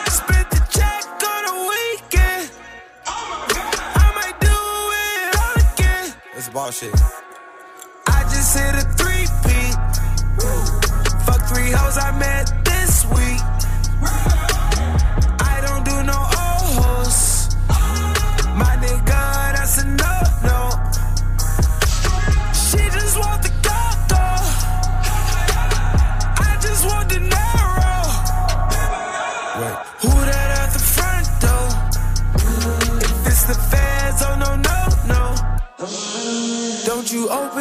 Split 0.08 0.50
the 0.50 0.60
check 0.68 1.04
on 1.32 1.42
a 1.48 1.56
weekend. 1.70 2.50
I 3.06 4.12
might 4.18 4.38
do 4.40 4.58
it 5.06 5.36
all 5.40 5.56
again. 5.72 6.14
That's 6.34 6.48
bullshit. 6.50 6.92
I 8.08 8.22
just 8.24 8.58
hit 8.58 8.74
a 8.74 8.84
three. 8.98 9.24
Fuck 11.24 11.40
three 11.48 11.70
hoes 11.70 11.96
I 11.96 12.12
met 12.18 12.55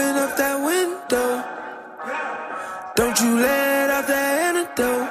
open 0.05 0.17
up 0.23 0.37
that 0.37 0.57
window. 0.69 1.43
Don't 2.95 3.19
you 3.21 3.39
let 3.39 3.89
out 3.89 4.07
the 4.07 4.21
antidote. 4.47 5.09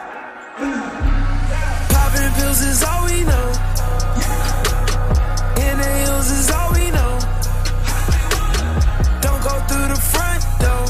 Popping 1.90 2.32
pills 2.36 2.60
is 2.60 2.82
all 2.82 3.04
we 3.06 3.24
know. 3.30 3.48
Inhales 5.68 6.30
is 6.38 6.50
all 6.50 6.70
we 6.72 6.86
know. 6.96 7.12
Don't 9.24 9.42
go 9.48 9.54
through 9.68 9.88
the 9.94 10.00
front 10.12 10.42
door. 10.62 10.86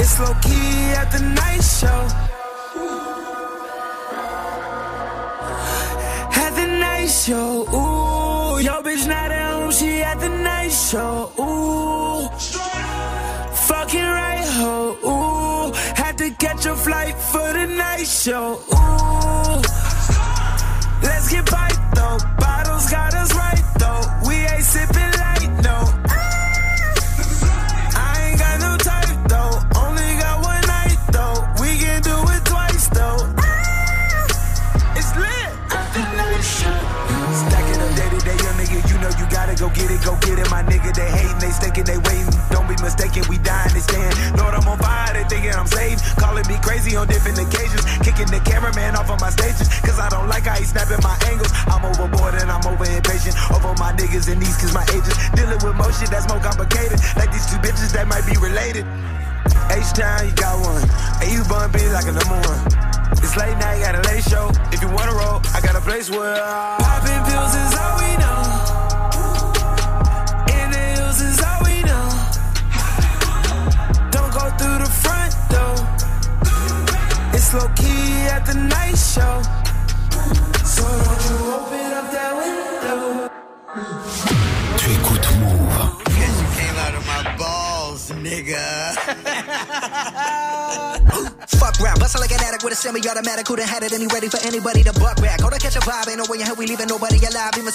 It's 0.00 0.18
low 0.20 0.34
key 0.42 0.92
at 1.00 1.08
the 1.12 1.22
night 1.40 1.62
show. 1.78 2.02
At 6.44 6.52
the 6.58 6.66
night 6.66 7.10
show, 7.22 7.50
ooh, 7.76 8.60
yo 8.66 8.82
bitch 8.82 9.06
not 9.06 9.30
at 9.30 9.52
home, 9.52 9.70
she 9.72 10.02
at 10.02 10.18
the 10.20 10.28
night 10.28 10.72
show, 10.72 11.32
ooh. 11.38 11.49
Show, 18.04 18.60
ooh. 18.72 19.62
Let's 21.02 21.30
get 21.30 21.50
bite 21.50 21.69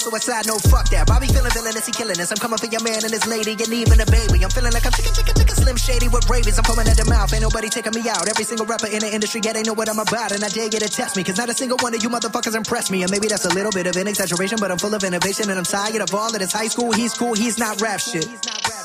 Even 0.06 0.20
suicide, 0.22 0.46
no 0.46 0.54
fuck 0.70 0.86
that. 0.90 1.06
Bobby 1.06 1.26
feeling 1.26 1.50
villainous, 1.50 1.86
he 1.86 1.90
killing 1.90 2.14
us. 2.20 2.30
I'm 2.30 2.38
coming 2.38 2.58
for 2.58 2.70
your 2.70 2.82
man 2.82 3.02
and 3.02 3.10
his 3.10 3.26
lady, 3.26 3.58
and 3.58 3.72
even 3.74 3.98
a 3.98 4.06
baby. 4.06 4.38
I'm 4.44 4.50
feeling 4.50 4.70
like 4.70 4.86
I'm 4.86 4.92
chicken, 4.92 5.10
chicken, 5.10 5.34
chicken, 5.34 5.56
slim 5.56 5.76
shady 5.76 6.06
with 6.06 6.30
rabies. 6.30 6.58
I'm 6.58 6.64
foaming 6.64 6.86
at 6.86 6.96
the 6.96 7.10
mouth, 7.10 7.32
ain't 7.34 7.42
nobody 7.42 7.68
taking 7.68 7.90
me 7.90 8.06
out. 8.08 8.28
Every 8.28 8.44
single 8.44 8.66
rapper 8.66 8.86
in 8.86 9.00
the 9.02 9.10
industry, 9.10 9.40
yeah, 9.42 9.52
they 9.52 9.66
know 9.66 9.74
what 9.74 9.90
I'm 9.90 9.98
about, 9.98 10.30
and 10.30 10.44
I 10.44 10.48
dare 10.48 10.70
you 10.70 10.78
to 10.78 10.86
test 10.86 11.16
me, 11.16 11.24
cause 11.24 11.38
not 11.38 11.50
a 11.50 11.54
single 11.54 11.78
one 11.82 11.90
of 11.90 12.02
you 12.02 12.08
motherfuckers 12.08 12.54
impress 12.54 12.90
me. 12.90 13.02
And 13.02 13.10
maybe 13.10 13.26
that's 13.26 13.46
a 13.46 13.54
little 13.54 13.72
bit 13.72 13.86
of 13.90 13.96
an 13.96 14.06
exaggeration, 14.06 14.58
but 14.60 14.70
I'm 14.70 14.78
full 14.78 14.94
of 14.94 15.02
innovation, 15.02 15.50
and 15.50 15.58
I'm 15.58 15.66
tired 15.66 15.98
of 15.98 16.14
all 16.14 16.30
of 16.30 16.38
this 16.38 16.52
high 16.52 16.70
school. 16.70 16.92
He's 16.92 17.14
cool, 17.14 17.34
he's 17.34 17.58
not 17.58 17.80
rap 17.80 17.98
shit. 17.98 18.30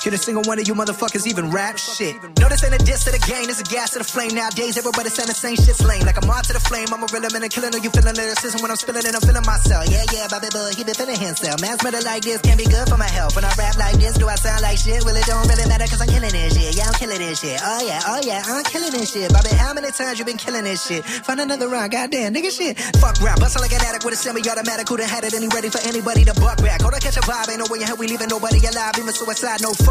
Can 0.02 0.16
a 0.16 0.18
single 0.18 0.42
one 0.50 0.58
of 0.58 0.66
you 0.68 0.74
motherfuckers 0.74 1.30
even 1.30 1.54
rap 1.54 1.78
shit? 1.78 2.18
No, 2.42 2.50
this 2.50 2.66
ain't 2.66 2.74
a 2.74 2.82
diss 2.82 3.06
to 3.06 3.14
the 3.14 3.22
game, 3.30 3.46
this 3.46 3.62
a 3.62 3.68
gas 3.70 3.94
to 3.94 4.02
the 4.02 4.04
flame. 4.04 4.34
Nowadays, 4.34 4.74
everybody 4.74 5.14
saying 5.14 5.30
the 5.30 5.38
same 5.38 5.54
shit's 5.54 5.86
lame. 5.86 6.02
Like 6.10 6.18
I'm 6.18 6.26
on 6.26 6.42
to 6.50 6.54
the 6.58 6.60
flame, 6.60 6.90
I'm 6.90 7.06
a 7.06 7.08
real 7.14 7.22
man 7.30 7.46
and 7.46 7.54
killing. 7.54 7.70
Are 7.70 7.78
you 7.78 7.94
feeling 7.94 8.18
lyricism 8.18 8.66
when 8.66 8.74
I'm 8.74 8.82
spilling 8.82 9.06
it? 9.06 9.14
I'm 9.14 9.22
feeling 9.22 9.46
myself. 9.46 9.86
Yeah, 9.94 10.02
yeah, 10.10 10.26
Bobby 10.26 10.50
Boy, 10.50 10.74
he 10.74 10.82
been 10.82 10.98
feeling 10.98 11.22
himself. 11.22 11.62
Man's 11.62 11.86
better 11.86 12.02
like 12.02 12.26
this, 12.26 12.42
can 12.42 12.58
be 12.58 12.66
good 12.66 12.90
for 12.90 12.98
my 12.98 13.06
health. 13.14 13.38
When 13.38 13.46
I 13.46 13.54
rap 13.62 13.78
like 13.78 14.02
this, 14.02 14.18
do 14.18 14.26
I 14.26 14.42
sound 14.42 14.66
like 14.66 14.82
shit? 14.82 15.06
Well, 15.06 15.14
it 15.14 15.22
don't 15.30 15.46
really 15.46 15.70
matter 15.70 15.86
cause 15.86 16.02
I'm 16.02 16.10
killing 16.10 16.34
this 16.34 16.58
shit. 16.58 16.74
Yeah, 16.74 16.90
I'm 16.90 16.98
killing 16.98 17.22
this 17.22 17.38
shit. 17.38 17.62
Oh 17.62 17.82
yeah, 17.86 18.02
oh 18.10 18.22
yeah, 18.26 18.42
I'm 18.42 18.66
killing 18.66 18.90
this 18.98 19.14
shit. 19.14 19.30
Bobby, 19.30 19.54
how 19.54 19.78
many 19.78 19.94
times 19.94 20.18
you 20.18 20.26
been 20.26 20.42
killing 20.42 20.66
this 20.66 20.82
shit? 20.82 21.06
Find 21.06 21.46
another 21.46 21.70
round, 21.70 21.94
goddamn, 21.94 22.34
nigga 22.34 22.50
shit. 22.50 22.74
Fuck 22.98 23.22
rap, 23.22 23.38
bustle 23.38 23.62
like 23.62 23.70
an 23.78 23.86
addict 23.86 24.02
with 24.02 24.18
a 24.18 24.18
semi-automatic. 24.18 24.90
Who 24.90 24.98
done 24.98 25.06
had 25.06 25.30
it 25.30 25.38
and 25.38 25.46
he 25.46 25.50
ready 25.54 25.70
for 25.70 25.78
anybody 25.86 26.26
to 26.26 26.34
buck 26.42 26.58
back? 26.58 26.82
Hold 26.82 26.98
on, 26.98 27.06
catch 27.06 27.22
a 27.22 27.22
vibe, 27.22 27.54
ain't 27.54 27.62
no 27.62 27.70
way 27.70 27.86
in 27.86 27.86
hell 27.86 28.02
we 28.02 28.10
leaving 28.10 28.34
nobody 28.34 28.58
alive. 28.66 28.98
Even 28.98 29.14
suicide, 29.14 29.62
no 29.62 29.78
fuck 29.86 29.91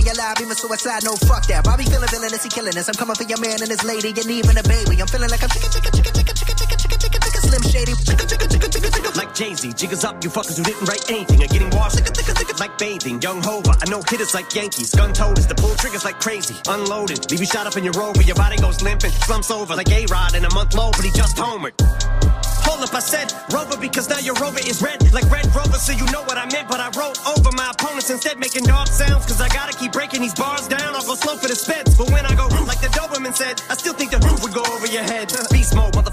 alive. 0.00 0.40
Even 0.40 0.56
suicide, 0.56 1.04
no 1.04 1.12
fuck 1.28 1.44
that. 1.52 1.64
Bobby 1.64 1.84
feeling 1.84 2.08
villainous, 2.08 2.42
he 2.42 2.48
killing 2.48 2.72
us. 2.72 2.88
I'm 2.88 2.96
coming 2.96 3.16
for 3.16 3.28
your 3.28 3.40
man 3.44 3.60
and 3.60 3.68
his 3.68 3.84
lady, 3.84 4.16
and 4.16 4.30
even 4.32 4.56
a 4.56 4.64
baby. 4.64 4.96
I'm 4.96 5.08
feeling 5.12 5.28
like 5.28 5.44
I'm 5.44 5.52
chicken, 5.52 5.68
chicken, 5.68 5.92
chicken, 5.92 6.14
chicken, 6.16 6.32
chicken, 6.32 6.56
chicken, 6.56 6.78
chicken, 6.80 6.98
chicken, 6.98 7.20
chicken, 7.20 7.42
slim 7.44 7.64
shady. 7.68 7.94
Like 9.12 9.34
Jay-Z, 9.34 9.72
jiggers 9.74 10.04
up, 10.04 10.24
you 10.24 10.30
fuckers 10.30 10.56
who 10.56 10.64
didn't 10.64 10.88
write 10.88 11.04
anything 11.10 11.44
are 11.44 11.52
getting 11.52 11.70
washed 11.76 12.00
like 12.62 12.78
bathing. 12.78 13.20
Young 13.20 13.42
Hova, 13.42 13.76
I 13.80 13.90
know 13.90 14.00
hitters 14.08 14.34
like 14.34 14.54
Yankees. 14.54 14.94
Gun 14.94 15.12
toters, 15.12 15.46
the 15.46 15.54
pull 15.54 15.74
triggers 15.74 16.04
like 16.04 16.20
crazy. 16.20 16.54
Unloaded, 16.68 17.30
leave 17.30 17.40
you 17.40 17.46
shot 17.46 17.66
up 17.66 17.76
in 17.76 17.82
your 17.82 17.92
rover, 17.94 18.22
your 18.22 18.36
body 18.36 18.56
goes 18.56 18.82
limping. 18.82 19.10
Slumps 19.10 19.50
over 19.50 19.74
like 19.74 19.90
A-Rod 19.90 20.34
in 20.34 20.44
a 20.44 20.54
month 20.54 20.74
low, 20.74 20.90
but 20.92 21.04
he 21.04 21.10
just 21.10 21.36
homered. 21.36 21.74
Hold 22.72 22.88
up, 22.88 22.94
I 22.94 23.00
said 23.00 23.28
Rover 23.52 23.76
because 23.76 24.08
now 24.08 24.16
your 24.16 24.32
Rover 24.40 24.64
is 24.64 24.80
red 24.80 25.12
like 25.12 25.28
Red 25.30 25.44
Rover, 25.54 25.76
so 25.76 25.92
you 25.92 26.06
know 26.08 26.24
what 26.24 26.38
I 26.38 26.48
meant. 26.48 26.68
But 26.72 26.80
I 26.80 26.88
wrote 26.96 27.20
over 27.28 27.52
my 27.52 27.68
opponents 27.68 28.08
instead, 28.08 28.38
making 28.38 28.64
dog 28.64 28.88
sounds. 28.88 29.26
Cause 29.26 29.42
I 29.42 29.48
gotta 29.48 29.76
keep 29.76 29.92
breaking 29.92 30.22
these 30.22 30.32
bars 30.34 30.68
down. 30.68 30.96
I'll 30.96 31.04
go 31.04 31.14
slow 31.14 31.36
for 31.36 31.48
the 31.48 31.54
spits, 31.54 31.94
But 31.94 32.10
when 32.10 32.24
I 32.24 32.34
go 32.34 32.48
like 32.64 32.80
the 32.80 32.88
Doberman 32.88 33.36
said, 33.36 33.60
I 33.68 33.74
still 33.76 33.92
think 33.92 34.10
the 34.10 34.24
roof 34.24 34.42
would 34.42 34.54
go 34.54 34.64
over 34.72 34.86
your 34.86 35.02
head. 35.02 35.28
Beast 35.52 35.76
mode, 35.76 35.92
get 35.92 36.11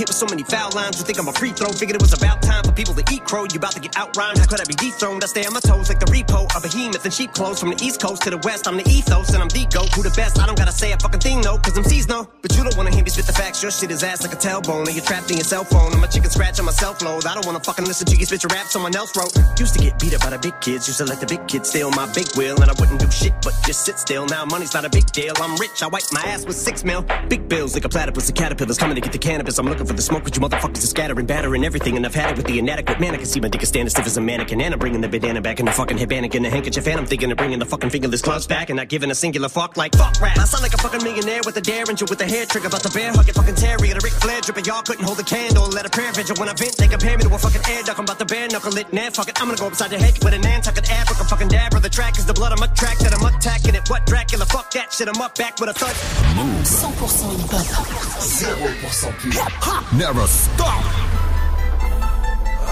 hit 0.00 0.08
with 0.08 0.16
so 0.16 0.26
many 0.32 0.42
foul 0.42 0.70
lines. 0.72 0.98
You 0.98 1.04
think 1.04 1.18
I'm 1.20 1.28
a 1.28 1.32
free 1.32 1.52
throw? 1.52 1.68
Figured 1.68 1.96
it 1.96 2.00
was 2.00 2.16
about 2.16 2.40
time 2.40 2.64
for 2.64 2.72
people 2.72 2.94
to 2.94 3.04
eat 3.12 3.22
crow. 3.24 3.44
You 3.44 3.60
about 3.60 3.76
to 3.76 3.80
get 3.80 3.92
outrhymed. 3.92 4.38
How 4.38 4.46
could 4.48 4.60
I 4.60 4.64
be 4.64 4.74
dethroned? 4.74 5.22
I 5.22 5.26
stay 5.26 5.44
on 5.44 5.52
my 5.52 5.60
toes 5.60 5.90
like 5.90 6.00
the 6.00 6.08
repo, 6.08 6.48
a 6.56 6.58
behemoth 6.60 7.04
in 7.04 7.12
sheep 7.12 7.32
clothes. 7.32 7.60
From 7.60 7.70
the 7.70 7.78
east 7.84 8.00
coast 8.00 8.22
to 8.22 8.30
the 8.30 8.40
west, 8.48 8.66
I'm 8.66 8.78
the 8.78 8.88
ethos 8.88 9.28
and 9.34 9.42
I'm 9.42 9.52
the 9.52 9.68
goat. 9.68 9.92
Who 9.94 10.02
the 10.02 10.14
best? 10.16 10.40
I 10.40 10.46
don't 10.46 10.56
gotta 10.56 10.72
say 10.72 10.92
a 10.92 10.96
fucking 10.96 11.20
thing, 11.20 11.42
no, 11.42 11.58
cause 11.58 11.76
I'm 11.76 11.84
no. 12.08 12.28
But 12.40 12.56
you 12.56 12.64
don't 12.64 12.76
wanna 12.76 12.94
hear 12.94 13.04
me 13.04 13.10
spit 13.10 13.26
the 13.26 13.32
facts. 13.32 13.62
Your 13.62 13.70
shit 13.70 13.90
is 13.90 14.02
ass 14.02 14.22
like 14.24 14.32
a 14.32 14.40
tailbone. 14.40 14.86
And 14.88 14.94
you're 14.96 15.04
trapped 15.04 15.30
in 15.30 15.36
your 15.36 15.44
cell 15.44 15.64
phone. 15.64 15.92
I'm 15.92 16.02
a 16.02 16.08
chicken 16.08 16.30
scratch 16.30 16.58
on 16.58 16.64
my 16.64 16.72
self 16.72 17.02
load. 17.02 17.26
I 17.26 17.34
don't 17.34 17.44
wanna 17.44 17.60
fucking 17.60 17.84
listen 17.84 18.06
to 18.06 18.16
you 18.16 18.24
spit 18.24 18.42
your 18.42 18.50
rap 18.56 18.66
someone 18.66 18.96
else 18.96 19.14
wrote. 19.16 19.36
Used 19.58 19.74
to 19.74 19.80
get 19.80 19.98
beat 20.00 20.14
up 20.14 20.22
by 20.22 20.30
the 20.30 20.38
big 20.38 20.58
kids. 20.60 20.88
Used 20.88 20.98
to 20.98 21.04
let 21.04 21.20
the 21.20 21.26
big 21.26 21.46
kids 21.46 21.68
steal 21.68 21.90
my 21.90 22.06
big 22.14 22.28
wheel. 22.36 22.56
And 22.62 22.70
I 22.70 22.74
wouldn't 22.80 23.00
do 23.00 23.10
shit 23.10 23.34
but 23.42 23.52
just 23.66 23.84
sit 23.84 23.98
still. 23.98 24.24
Now 24.26 24.44
money's 24.46 24.72
not 24.72 24.84
a 24.84 24.90
big 24.90 25.06
deal. 25.12 25.34
I'm 25.36 25.56
rich. 25.56 25.82
I 25.82 25.88
wipe 25.88 26.04
my 26.12 26.22
ass 26.22 26.46
with 26.46 26.56
six 26.56 26.84
mil. 26.84 27.04
Big 27.28 27.48
bills 27.48 27.74
like 27.74 27.84
a 27.84 27.88
platypus 27.88 28.28
and 28.28 28.36
caterpillars 28.36 28.78
coming 28.78 28.94
to 28.94 29.00
get 29.00 29.12
the 29.12 29.18
cannabis. 29.18 29.58
I'm 29.58 29.66
looking 29.66 29.86
for 29.86 29.89
the 29.96 30.02
smoke, 30.02 30.24
but 30.24 30.36
you 30.36 30.42
motherfuckers 30.42 30.78
are 30.78 30.86
scattering, 30.86 31.26
battering 31.26 31.64
everything. 31.64 31.96
And 31.96 32.04
I've 32.04 32.14
had 32.14 32.32
it 32.32 32.36
with 32.36 32.46
the 32.46 32.58
inadequate 32.58 33.00
man. 33.00 33.14
I 33.14 33.18
can 33.18 33.26
see 33.26 33.40
my 33.40 33.48
dick 33.48 33.62
is 33.62 33.68
standing 33.68 33.90
stiff 33.90 34.06
as 34.06 34.16
a 34.16 34.20
mannequin. 34.20 34.60
And 34.60 34.74
I'm 34.74 34.78
bringing 34.78 35.00
the 35.00 35.08
bandana 35.08 35.40
back 35.40 35.60
in 35.60 35.66
the 35.66 35.72
fucking 35.72 35.98
headband 35.98 36.34
and 36.34 36.44
the 36.44 36.50
handkerchief. 36.50 36.86
And 36.86 37.00
I'm 37.00 37.06
thinking 37.06 37.30
of 37.30 37.36
bringing 37.36 37.58
the 37.58 37.66
fucking 37.66 37.90
fingerless 37.90 38.22
gloves 38.22 38.46
back 38.46 38.70
and 38.70 38.76
not 38.76 38.88
giving 38.88 39.10
a 39.10 39.14
singular 39.14 39.48
fuck 39.48 39.76
like 39.76 39.94
fuck 39.94 40.20
rap. 40.20 40.36
I 40.38 40.44
sound 40.44 40.62
like 40.62 40.74
a 40.74 40.78
fucking 40.78 41.02
millionaire 41.04 41.40
with 41.44 41.56
a 41.56 41.60
derringer 41.60 42.06
with 42.08 42.20
a 42.20 42.26
hair 42.26 42.46
trigger. 42.46 42.68
About 42.68 42.82
the 42.82 42.90
bear 42.90 43.12
hugging 43.12 43.34
fucking 43.34 43.54
Terry 43.56 43.90
and 43.90 43.98
a 43.98 44.02
Ric 44.02 44.12
Flair 44.12 44.40
dripping. 44.40 44.64
Y'all 44.64 44.82
couldn't 44.82 45.04
hold 45.04 45.18
a 45.20 45.24
candle. 45.24 45.68
Let 45.68 45.86
a 45.86 45.90
prayer 45.90 46.12
vigil 46.12 46.36
when 46.36 46.48
I 46.48 46.54
vent. 46.54 46.76
They 46.76 46.88
compare 46.88 47.16
me 47.16 47.24
to 47.24 47.34
a 47.34 47.38
fucking 47.38 47.62
air 47.70 47.82
duck. 47.82 47.98
I'm 47.98 48.04
about 48.04 48.18
to 48.18 48.26
bare 48.26 48.48
knuckle 48.48 48.76
it. 48.76 48.92
Nah, 48.92 49.10
fuck 49.10 49.28
it. 49.28 49.40
I'm 49.40 49.48
gonna 49.48 49.58
go 49.58 49.66
upside 49.66 49.90
your 49.92 50.00
head 50.00 50.18
with 50.24 50.34
an 50.34 50.40
a 50.40 50.48
Nantucket 50.48 50.90
Africa 50.90 51.24
fucking 51.24 51.48
dab. 51.48 51.74
Or 51.74 51.80
the 51.80 51.88
track 51.88 52.18
is 52.18 52.26
the 52.26 52.34
blood 52.34 52.52
I'm 52.52 52.58
track 52.74 52.98
that 52.98 53.12
I'm 53.14 53.26
attacking 53.26 53.74
it. 53.74 53.88
What 53.88 54.06
Dracula? 54.06 54.46
Fuck 54.46 54.70
that 54.72 54.92
shit. 54.92 55.08
I'm 55.08 55.20
up 55.20 55.36
back 55.36 55.58
with 55.60 55.70
a 55.70 55.74
thud. 55.74 55.94
100% 56.36 57.50
hip-hop. 57.52 57.86
0% 58.20 59.60
pur 59.60 59.79
never 59.92 60.26
stop. 60.26 60.84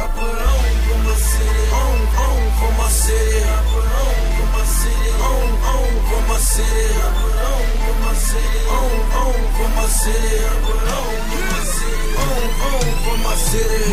I 0.01 0.05
put 0.15 0.39
on 0.55 0.67
for 0.85 0.99
my 1.07 1.15
city, 1.15 1.65
on, 1.83 1.99
on 2.25 2.41
for 2.59 2.73
my 2.81 2.89
city, 2.89 4.28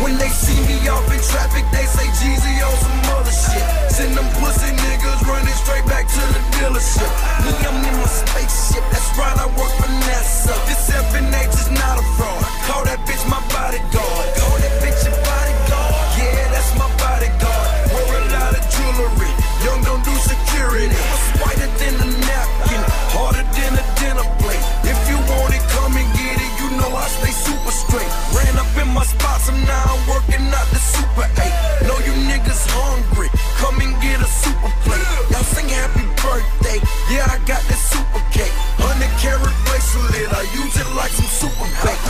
when 0.02 0.18
they 0.18 0.28
see 0.28 0.60
me 0.68 0.76
off 0.88 1.08
in 1.08 1.20
traffic, 1.32 1.64
they 1.72 1.86
say 1.88 2.04
Jeezy 2.20 2.60
on 2.60 2.76
some 2.76 3.16
other 3.16 3.32
shit. 3.32 3.64
Send 3.90 4.12
them 4.12 4.28
pussy 4.36 4.68
niggas 4.68 5.24
running 5.24 5.56
straight 5.64 5.86
back 5.86 6.06
to 6.06 6.22
the 6.36 6.42
dealership. 6.54 7.10
Me, 7.40 7.52
I'm 7.64 7.80
in 7.80 7.96
my 7.96 8.06
spaceship, 8.06 8.84
that's 8.92 9.08
right, 9.16 9.36
I 9.40 9.46
work 9.56 9.72
for 9.80 9.88
NASA. 10.04 10.54
This 10.68 10.90
FNH 10.92 11.54
is 11.56 11.70
not 11.72 11.98
a 11.98 12.04
fraud. 12.20 12.44
Call 12.68 12.84
that 12.84 13.00
bitch 13.08 13.24
my 13.26 13.40
bodyguard. 13.48 14.26
Call 14.36 14.56
that 14.60 14.74
bitch 14.84 15.00
your 15.08 15.16
bodyguard. 15.24 15.94
Yeah, 16.20 16.44
that's 16.52 16.72
my 16.76 16.88
bodyguard. 17.00 17.68
Wear 17.96 18.20
a 18.20 18.22
lot 18.36 18.52
of 18.52 18.62
jewelry. 18.68 19.32
Young 19.64 19.95
security. 20.26 20.98
What's 21.10 21.28
whiter 21.40 21.70
than 21.78 21.94
a 22.02 22.08
napkin, 22.26 22.82
harder 23.14 23.46
than 23.54 23.72
a 23.78 23.84
dinner 24.00 24.26
plate. 24.42 24.64
If 24.82 24.98
you 25.10 25.18
want 25.30 25.54
it, 25.54 25.62
come 25.74 25.94
and 25.94 26.08
get 26.18 26.36
it. 26.36 26.52
You 26.60 26.68
know 26.78 26.90
I 26.94 27.06
stay 27.18 27.32
super 27.32 27.72
straight. 27.72 28.10
Ran 28.34 28.54
up 28.58 28.70
in 28.76 28.88
my 28.90 29.04
spots, 29.04 29.48
I'm 29.48 29.58
now 29.64 29.84
I'm 29.94 30.02
working 30.10 30.44
out 30.50 30.68
the 30.74 30.80
super 30.82 31.26
eight. 31.42 31.54
Know 31.86 31.98
you 32.06 32.14
niggas 32.26 32.66
hungry, 32.74 33.30
come 33.62 33.78
and 33.80 33.94
get 34.02 34.18
a 34.20 34.28
super 34.28 34.70
plate. 34.84 35.06
Y'all 35.30 35.46
sing 35.54 35.68
happy 35.70 36.04
birthday, 36.18 36.78
yeah 37.12 37.30
I 37.30 37.38
got 37.46 37.62
this 37.70 37.82
super 37.92 38.22
cake. 38.34 38.54
Hundred 38.82 39.12
carat 39.22 39.56
bracelet, 39.66 40.30
I 40.34 40.42
use 40.54 40.74
it 40.76 40.88
like 40.98 41.12
some 41.14 41.30
super 41.30 41.68
bait. 41.82 42.05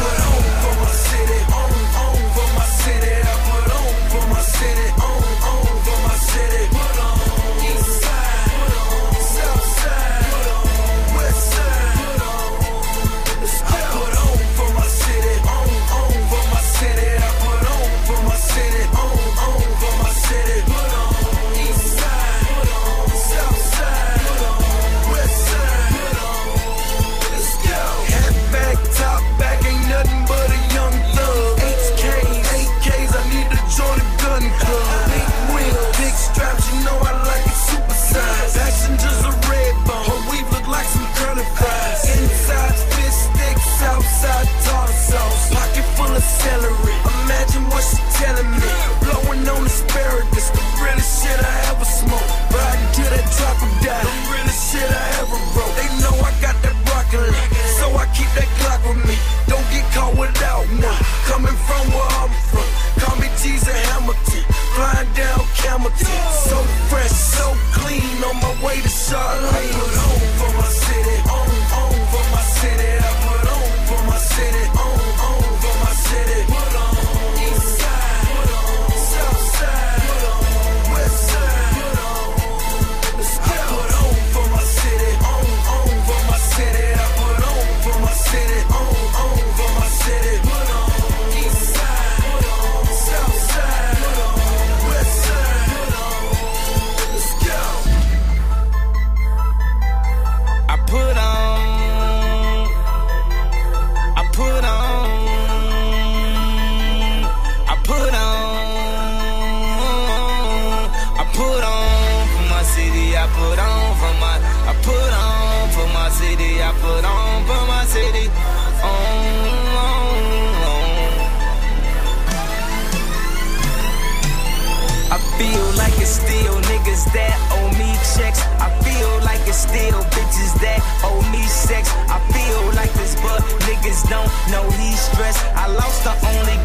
that 130.63 130.81
owe 131.05 131.23
me 131.33 131.43
sex. 131.47 131.91
I 132.09 132.19
feel 132.33 132.63
like 132.75 132.93
this, 132.95 133.15
but 133.21 133.41
niggas 133.69 134.09
don't 134.09 134.31
know 134.51 134.65
he's 134.79 135.01
stressed. 135.01 135.45
I 135.55 135.67
lost 135.69 136.05
the 136.05 136.15
only 136.33 136.57